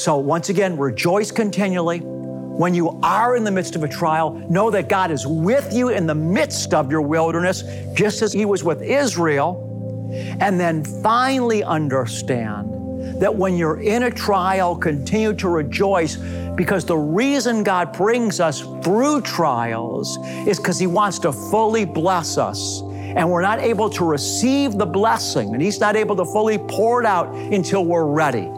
So, 0.00 0.16
once 0.16 0.48
again, 0.48 0.78
rejoice 0.78 1.30
continually. 1.30 1.98
When 1.98 2.72
you 2.72 2.98
are 3.02 3.36
in 3.36 3.44
the 3.44 3.50
midst 3.50 3.76
of 3.76 3.84
a 3.84 3.88
trial, 3.88 4.30
know 4.48 4.70
that 4.70 4.88
God 4.88 5.10
is 5.10 5.26
with 5.26 5.74
you 5.74 5.90
in 5.90 6.06
the 6.06 6.14
midst 6.14 6.72
of 6.72 6.90
your 6.90 7.02
wilderness, 7.02 7.64
just 7.92 8.22
as 8.22 8.32
He 8.32 8.46
was 8.46 8.64
with 8.64 8.80
Israel. 8.80 10.08
And 10.40 10.58
then 10.58 10.84
finally 11.02 11.62
understand 11.62 13.20
that 13.20 13.34
when 13.34 13.58
you're 13.58 13.82
in 13.82 14.04
a 14.04 14.10
trial, 14.10 14.74
continue 14.74 15.34
to 15.34 15.50
rejoice 15.50 16.16
because 16.56 16.86
the 16.86 16.96
reason 16.96 17.62
God 17.62 17.92
brings 17.92 18.40
us 18.40 18.62
through 18.82 19.20
trials 19.20 20.16
is 20.48 20.58
because 20.58 20.78
He 20.78 20.86
wants 20.86 21.18
to 21.18 21.30
fully 21.30 21.84
bless 21.84 22.38
us. 22.38 22.80
And 22.80 23.30
we're 23.30 23.42
not 23.42 23.58
able 23.58 23.90
to 23.90 24.04
receive 24.06 24.78
the 24.78 24.86
blessing, 24.86 25.52
and 25.52 25.60
He's 25.60 25.78
not 25.78 25.94
able 25.94 26.16
to 26.16 26.24
fully 26.24 26.56
pour 26.56 27.02
it 27.02 27.06
out 27.06 27.34
until 27.34 27.84
we're 27.84 28.06
ready 28.06 28.50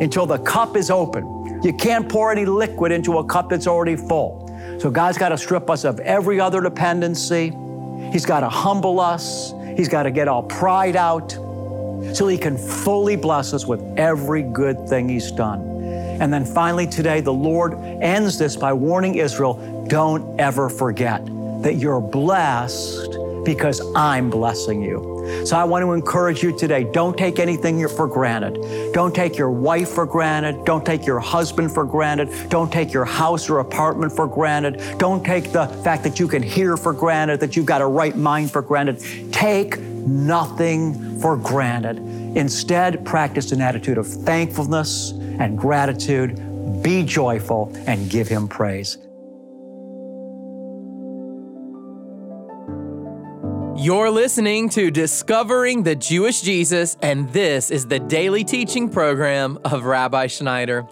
until 0.00 0.26
the 0.26 0.38
cup 0.38 0.76
is 0.76 0.90
open. 0.90 1.60
You 1.62 1.72
can't 1.72 2.08
pour 2.08 2.32
any 2.32 2.46
liquid 2.46 2.90
into 2.90 3.18
a 3.18 3.24
cup 3.24 3.50
that's 3.50 3.66
already 3.66 3.96
full. 3.96 4.46
So 4.80 4.90
God's 4.90 5.18
got 5.18 5.28
to 5.28 5.38
strip 5.38 5.68
us 5.68 5.84
of 5.84 6.00
every 6.00 6.40
other 6.40 6.60
dependency. 6.60 7.52
He's 8.12 8.24
got 8.24 8.40
to 8.40 8.48
humble 8.48 8.98
us. 8.98 9.52
He's 9.76 9.88
got 9.88 10.04
to 10.04 10.10
get 10.10 10.26
all 10.26 10.42
pride 10.42 10.96
out 10.96 11.32
so 12.14 12.26
He 12.26 12.38
can 12.38 12.56
fully 12.56 13.16
bless 13.16 13.52
us 13.52 13.66
with 13.66 13.82
every 13.98 14.42
good 14.42 14.88
thing 14.88 15.08
He's 15.08 15.30
done. 15.30 15.60
And 16.20 16.32
then 16.32 16.44
finally, 16.44 16.86
today, 16.86 17.20
the 17.20 17.32
Lord 17.32 17.74
ends 17.74 18.38
this 18.38 18.56
by 18.56 18.72
warning 18.72 19.16
Israel 19.16 19.86
don't 19.88 20.38
ever 20.38 20.68
forget 20.68 21.24
that 21.62 21.76
you're 21.76 22.00
blessed 22.00 23.16
because 23.44 23.80
I'm 23.94 24.30
blessing 24.30 24.82
you. 24.82 25.19
So 25.46 25.56
I 25.56 25.64
want 25.64 25.82
to 25.82 25.92
encourage 25.92 26.42
you 26.42 26.56
today 26.56 26.84
don't 26.84 27.16
take 27.16 27.38
anything 27.38 27.86
for 27.88 28.06
granted. 28.06 28.92
Don't 28.92 29.14
take 29.14 29.36
your 29.36 29.50
wife 29.50 29.90
for 29.90 30.06
granted. 30.06 30.64
Don't 30.64 30.84
take 30.84 31.06
your 31.06 31.18
husband 31.18 31.72
for 31.72 31.84
granted. 31.84 32.28
Don't 32.48 32.72
take 32.72 32.92
your 32.92 33.04
house 33.04 33.48
or 33.48 33.60
apartment 33.60 34.12
for 34.12 34.26
granted. 34.26 34.98
Don't 34.98 35.24
take 35.24 35.52
the 35.52 35.66
fact 35.84 36.02
that 36.04 36.18
you 36.18 36.28
can 36.28 36.42
hear 36.42 36.76
for 36.76 36.92
granted, 36.92 37.40
that 37.40 37.56
you've 37.56 37.66
got 37.66 37.80
a 37.80 37.86
right 37.86 38.16
mind 38.16 38.50
for 38.50 38.62
granted. 38.62 39.00
Take 39.32 39.78
nothing 39.78 41.20
for 41.20 41.36
granted. 41.36 41.98
Instead, 42.36 43.04
practice 43.04 43.52
an 43.52 43.60
attitude 43.60 43.98
of 43.98 44.06
thankfulness 44.06 45.12
and 45.40 45.58
gratitude. 45.58 46.82
Be 46.82 47.02
joyful 47.02 47.72
and 47.86 48.08
give 48.08 48.28
Him 48.28 48.48
praise. 48.48 48.98
You're 53.82 54.10
listening 54.10 54.68
to 54.70 54.90
Discovering 54.90 55.84
the 55.84 55.96
Jewish 55.96 56.42
Jesus, 56.42 56.98
and 57.00 57.32
this 57.32 57.70
is 57.70 57.86
the 57.86 57.98
daily 57.98 58.44
teaching 58.44 58.90
program 58.90 59.58
of 59.64 59.86
Rabbi 59.86 60.26
Schneider. 60.26 60.86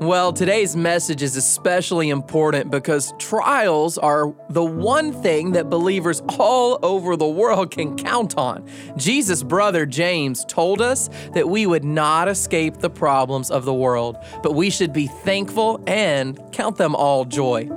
Well, 0.00 0.32
today's 0.32 0.76
message 0.76 1.24
is 1.24 1.34
especially 1.34 2.10
important 2.10 2.70
because 2.70 3.12
trials 3.18 3.98
are 3.98 4.32
the 4.48 4.64
one 4.64 5.12
thing 5.12 5.50
that 5.52 5.68
believers 5.68 6.22
all 6.38 6.78
over 6.84 7.16
the 7.16 7.26
world 7.26 7.72
can 7.72 7.96
count 7.96 8.38
on. 8.38 8.64
Jesus' 8.96 9.42
brother 9.42 9.86
James 9.86 10.44
told 10.44 10.80
us 10.80 11.10
that 11.34 11.48
we 11.48 11.66
would 11.66 11.82
not 11.82 12.28
escape 12.28 12.78
the 12.78 12.88
problems 12.88 13.50
of 13.50 13.64
the 13.64 13.74
world, 13.74 14.16
but 14.40 14.54
we 14.54 14.70
should 14.70 14.92
be 14.92 15.08
thankful 15.08 15.82
and 15.88 16.40
count 16.52 16.76
them 16.76 16.94
all 16.94 17.24
joy. 17.24 17.68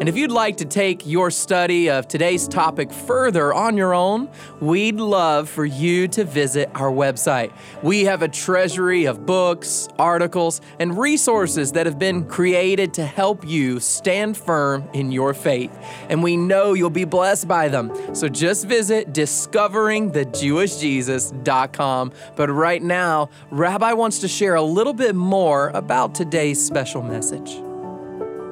And 0.00 0.06
if 0.06 0.18
you'd 0.18 0.30
like 0.30 0.58
to 0.58 0.66
take 0.66 1.06
your 1.06 1.30
study 1.30 1.88
of 1.88 2.06
today's 2.06 2.46
topic 2.46 2.92
further 2.92 3.54
on 3.54 3.78
your 3.78 3.94
own, 3.94 4.28
we'd 4.60 4.96
love 4.96 5.48
for 5.48 5.64
you 5.64 6.08
to 6.08 6.24
visit 6.24 6.70
our 6.74 6.90
website. 6.90 7.52
We 7.82 8.04
have 8.04 8.20
a 8.20 8.28
treasury 8.28 9.06
of 9.06 9.24
books, 9.24 9.88
articles, 9.98 10.60
and 10.78 10.98
resources 10.98 11.69
that 11.72 11.86
have 11.86 11.98
been 11.98 12.24
created 12.24 12.94
to 12.94 13.04
help 13.04 13.44
you 13.46 13.78
stand 13.80 14.36
firm 14.36 14.88
in 14.92 15.10
your 15.12 15.34
faith. 15.34 15.70
And 16.08 16.22
we 16.22 16.36
know 16.36 16.74
you'll 16.74 16.90
be 16.90 17.04
blessed 17.04 17.48
by 17.48 17.68
them. 17.68 17.92
So 18.14 18.28
just 18.28 18.66
visit 18.66 19.12
discoveringthejewishjesus.com. 19.12 22.12
But 22.36 22.50
right 22.50 22.82
now, 22.82 23.30
Rabbi 23.50 23.92
wants 23.92 24.20
to 24.20 24.28
share 24.28 24.54
a 24.54 24.62
little 24.62 24.94
bit 24.94 25.14
more 25.14 25.68
about 25.70 26.14
today's 26.14 26.64
special 26.64 27.02
message. 27.02 27.69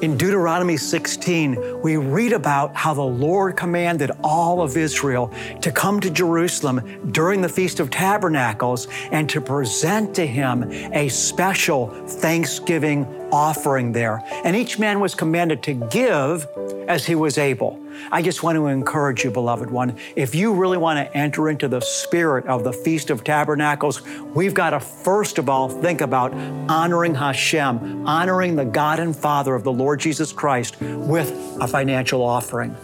In 0.00 0.16
Deuteronomy 0.16 0.76
16, 0.76 1.82
we 1.82 1.96
read 1.96 2.32
about 2.32 2.76
how 2.76 2.94
the 2.94 3.02
Lord 3.02 3.56
commanded 3.56 4.12
all 4.22 4.62
of 4.62 4.76
Israel 4.76 5.32
to 5.60 5.72
come 5.72 5.98
to 5.98 6.08
Jerusalem 6.08 7.10
during 7.10 7.40
the 7.40 7.48
Feast 7.48 7.80
of 7.80 7.90
Tabernacles 7.90 8.86
and 9.10 9.28
to 9.28 9.40
present 9.40 10.14
to 10.14 10.24
him 10.24 10.70
a 10.92 11.08
special 11.08 11.88
thanksgiving 12.06 13.06
offering 13.32 13.90
there. 13.90 14.22
And 14.44 14.54
each 14.54 14.78
man 14.78 15.00
was 15.00 15.16
commanded 15.16 15.64
to 15.64 15.74
give 15.74 16.46
as 16.88 17.06
he 17.06 17.14
was 17.14 17.38
able. 17.38 17.78
I 18.10 18.22
just 18.22 18.42
want 18.42 18.56
to 18.56 18.66
encourage 18.66 19.22
you, 19.22 19.30
beloved 19.30 19.70
one, 19.70 19.96
if 20.16 20.34
you 20.34 20.54
really 20.54 20.78
want 20.78 20.98
to 20.98 21.16
enter 21.16 21.48
into 21.50 21.68
the 21.68 21.80
spirit 21.80 22.46
of 22.46 22.64
the 22.64 22.72
Feast 22.72 23.10
of 23.10 23.22
Tabernacles, 23.22 24.02
we've 24.34 24.54
got 24.54 24.70
to 24.70 24.80
first 24.80 25.38
of 25.38 25.48
all 25.48 25.68
think 25.68 26.00
about 26.00 26.32
honoring 26.68 27.14
Hashem, 27.14 28.06
honoring 28.06 28.56
the 28.56 28.64
God 28.64 28.98
and 29.00 29.14
Father 29.14 29.54
of 29.54 29.64
the 29.64 29.72
Lord 29.72 30.00
Jesus 30.00 30.32
Christ 30.32 30.80
with 30.80 31.30
a 31.60 31.68
financial 31.68 32.22
offering. 32.22 32.74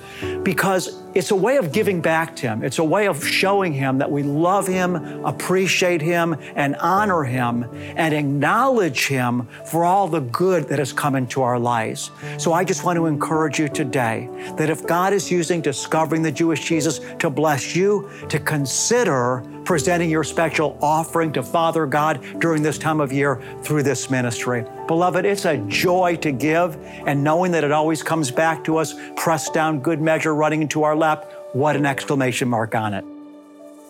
Because 0.42 1.03
it's 1.14 1.31
a 1.31 1.37
way 1.37 1.57
of 1.57 1.72
giving 1.72 2.00
back 2.00 2.37
to 2.37 2.48
Him. 2.48 2.62
It's 2.62 2.79
a 2.79 2.85
way 2.85 3.07
of 3.07 3.24
showing 3.24 3.72
Him 3.72 3.98
that 3.98 4.11
we 4.11 4.22
love 4.22 4.66
Him, 4.66 4.96
appreciate 5.24 6.03
Him, 6.03 6.37
and 6.55 6.77
honor 6.77 7.24
Him, 7.24 7.64
and 7.96 8.14
acknowledge 8.14 9.07
Him 9.07 9.48
for 9.66 9.85
all 9.85 10.09
the 10.09 10.20
good 10.20 10.68
that 10.68 10.79
has 10.79 10.92
come 10.92 11.14
into 11.14 11.42
our 11.42 11.59
lives. 11.59 12.11
So 12.38 12.53
I 12.53 12.64
just 12.64 12.85
want 12.85 12.96
to 12.96 13.07
encourage 13.07 13.59
you 13.59 13.68
today 13.68 14.29
that 14.57 14.70
if 14.70 14.87
God 14.87 15.12
is 15.12 15.31
using 15.31 15.61
Discovering 15.61 16.22
the 16.22 16.33
Jewish 16.33 16.64
Jesus 16.68 17.00
to 17.18 17.31
bless 17.31 17.74
you, 17.74 18.11
to 18.29 18.38
consider 18.38 19.42
presenting 19.64 20.11
your 20.11 20.24
special 20.24 20.79
offering 20.83 21.33
to 21.33 21.42
Father 21.42 21.87
God 21.87 22.20
during 22.40 22.62
this 22.62 22.79
time 22.79 23.00
of 23.00 23.12
year 23.12 23.40
through 23.62 23.83
this 23.83 24.11
ministry. 24.11 24.64
Beloved, 24.87 25.24
it's 25.24 25.44
a 25.44 25.59
joy 25.68 26.16
to 26.16 26.33
give, 26.33 26.77
and 27.07 27.22
knowing 27.24 27.53
that 27.53 27.64
it 27.64 27.72
always 27.72 28.03
comes 28.03 28.31
back 28.31 28.64
to 28.64 28.77
us, 28.77 28.94
pressed 29.16 29.55
down, 29.55 29.81
good 29.81 30.00
measure, 30.00 30.35
running 30.35 30.62
into 30.62 30.83
our 30.83 30.96
lap. 30.96 31.31
What 31.53 31.77
an 31.77 31.87
exclamation 31.87 32.48
mark 32.48 32.74
on 32.74 32.94
it. 32.94 33.05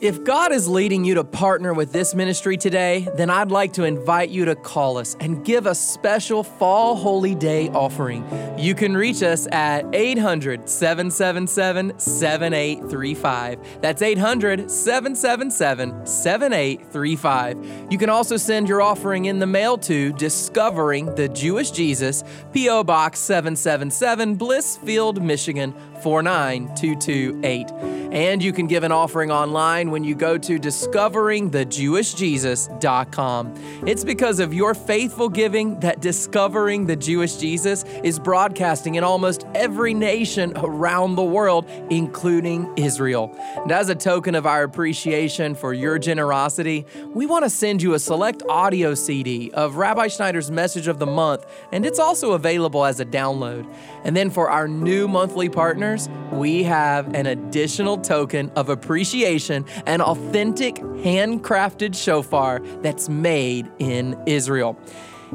If 0.04 0.22
God 0.22 0.52
is 0.52 0.68
leading 0.68 1.02
you 1.06 1.14
to 1.14 1.24
partner 1.24 1.72
with 1.72 1.90
this 1.90 2.14
ministry 2.14 2.58
today, 2.58 3.08
then 3.14 3.30
I'd 3.30 3.50
like 3.50 3.72
to 3.72 3.84
invite 3.84 4.28
you 4.28 4.44
to 4.44 4.54
call 4.54 4.98
us 4.98 5.16
and 5.18 5.42
give 5.42 5.64
a 5.64 5.74
special 5.74 6.42
Fall 6.42 6.94
Holy 6.94 7.34
Day 7.34 7.70
offering. 7.70 8.22
You 8.58 8.74
can 8.74 8.94
reach 8.94 9.22
us 9.22 9.48
at 9.50 9.86
800 9.94 10.68
777 10.68 11.98
7835. 11.98 13.80
That's 13.80 14.02
800 14.02 14.70
777 14.70 16.06
7835. 16.06 17.86
You 17.90 17.96
can 17.96 18.10
also 18.10 18.36
send 18.36 18.68
your 18.68 18.82
offering 18.82 19.24
in 19.24 19.38
the 19.38 19.46
mail 19.46 19.78
to 19.78 20.12
Discovering 20.12 21.14
the 21.14 21.30
Jewish 21.30 21.70
Jesus, 21.70 22.24
P.O. 22.52 22.84
Box 22.84 23.20
777, 23.20 24.36
Blissfield, 24.36 25.22
Michigan 25.22 25.72
49228. 26.04 27.72
And 28.12 28.40
you 28.40 28.52
can 28.52 28.68
give 28.68 28.84
an 28.84 28.92
offering 28.92 29.32
online 29.32 29.90
when 29.90 30.04
you 30.04 30.14
go 30.14 30.38
to 30.38 30.58
discoveringthejewishjesus.com. 30.58 33.54
It's 33.86 34.04
because 34.04 34.38
of 34.38 34.54
your 34.54 34.74
faithful 34.74 35.28
giving 35.28 35.80
that 35.80 36.04
Discovering 36.04 36.84
the 36.84 36.96
Jewish 36.96 37.36
Jesus 37.36 37.82
is 38.04 38.18
broadcasting 38.18 38.96
in 38.96 39.04
almost 39.04 39.46
every 39.54 39.94
nation 39.94 40.52
around 40.56 41.14
the 41.14 41.24
world, 41.24 41.66
including 41.88 42.70
Israel. 42.76 43.34
And 43.56 43.72
as 43.72 43.88
a 43.88 43.94
token 43.94 44.34
of 44.34 44.44
our 44.44 44.64
appreciation 44.64 45.54
for 45.54 45.72
your 45.72 45.98
generosity, 45.98 46.84
we 47.06 47.24
want 47.24 47.44
to 47.44 47.50
send 47.50 47.82
you 47.82 47.94
a 47.94 47.98
select 47.98 48.42
audio 48.50 48.94
CD 48.94 49.50
of 49.52 49.76
Rabbi 49.76 50.08
Schneider's 50.08 50.50
Message 50.50 50.88
of 50.88 50.98
the 50.98 51.06
Month, 51.06 51.46
and 51.72 51.86
it's 51.86 51.98
also 51.98 52.32
available 52.32 52.84
as 52.84 53.00
a 53.00 53.06
download. 53.06 53.66
And 54.04 54.14
then 54.14 54.28
for 54.28 54.50
our 54.50 54.68
new 54.68 55.08
monthly 55.08 55.48
partners, 55.48 55.93
we 56.32 56.62
have 56.64 57.14
an 57.14 57.26
additional 57.26 57.98
token 57.98 58.50
of 58.56 58.68
appreciation 58.68 59.64
an 59.86 60.00
authentic 60.00 60.76
handcrafted 60.76 61.94
shofar 61.94 62.60
that's 62.82 63.08
made 63.08 63.70
in 63.78 64.20
Israel. 64.26 64.78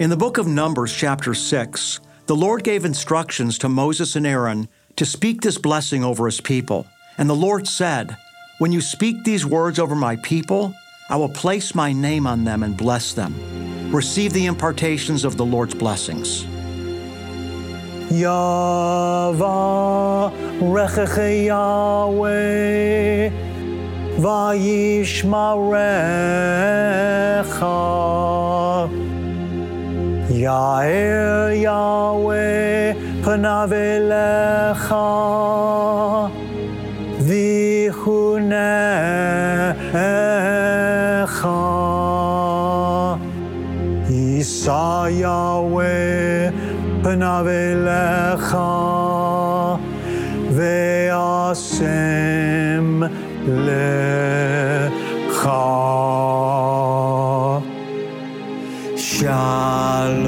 In 0.00 0.10
the 0.10 0.16
book 0.16 0.38
of 0.38 0.46
Numbers, 0.46 0.94
chapter 0.94 1.34
6, 1.34 1.98
the 2.26 2.36
Lord 2.36 2.62
gave 2.62 2.84
instructions 2.84 3.58
to 3.58 3.68
Moses 3.68 4.14
and 4.14 4.28
Aaron 4.28 4.68
to 4.94 5.04
speak 5.04 5.40
this 5.40 5.58
blessing 5.58 6.04
over 6.04 6.26
his 6.26 6.40
people. 6.40 6.86
And 7.18 7.28
the 7.28 7.34
Lord 7.34 7.66
said, 7.66 8.16
When 8.58 8.70
you 8.70 8.80
speak 8.80 9.24
these 9.24 9.44
words 9.44 9.80
over 9.80 9.96
my 9.96 10.14
people, 10.14 10.72
I 11.10 11.16
will 11.16 11.28
place 11.28 11.74
my 11.74 11.92
name 11.92 12.28
on 12.28 12.44
them 12.44 12.62
and 12.62 12.76
bless 12.76 13.12
them. 13.12 13.34
Receive 13.90 14.32
the 14.32 14.46
impartations 14.46 15.24
of 15.24 15.36
the 15.36 15.44
Lord's 15.44 15.74
blessings. 15.74 16.44
Yahweh. 18.12 18.68
יאר 30.38 31.48
יהוה 31.50 32.36
פניו 33.24 33.70
אליך, 33.72 34.94
ויחונך. 37.20 38.58
יישא 44.08 45.04
יהוה 45.08 45.84
פניו 47.02 47.46
אליך, 47.48 48.58
והשם 50.50 51.88
לך. 53.48 55.50
Shalom. 59.18 60.27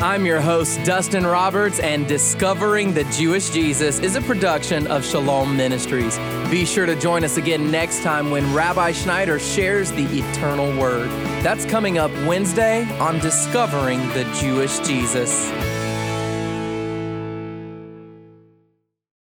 I'm 0.00 0.24
your 0.24 0.40
host, 0.40 0.78
Dustin 0.84 1.26
Roberts, 1.26 1.80
and 1.80 2.06
Discovering 2.06 2.94
the 2.94 3.02
Jewish 3.04 3.50
Jesus 3.50 3.98
is 3.98 4.14
a 4.14 4.20
production 4.20 4.86
of 4.86 5.04
Shalom 5.04 5.56
Ministries. 5.56 6.16
Be 6.52 6.64
sure 6.64 6.86
to 6.86 6.94
join 6.94 7.24
us 7.24 7.36
again 7.36 7.72
next 7.72 8.04
time 8.04 8.30
when 8.30 8.54
Rabbi 8.54 8.92
Schneider 8.92 9.40
shares 9.40 9.90
the 9.90 10.04
eternal 10.04 10.68
word. 10.80 11.08
That's 11.42 11.64
coming 11.64 11.98
up 11.98 12.12
Wednesday 12.28 12.84
on 13.00 13.18
Discovering 13.18 13.98
the 14.10 14.22
Jewish 14.40 14.78
Jesus. 14.86 15.50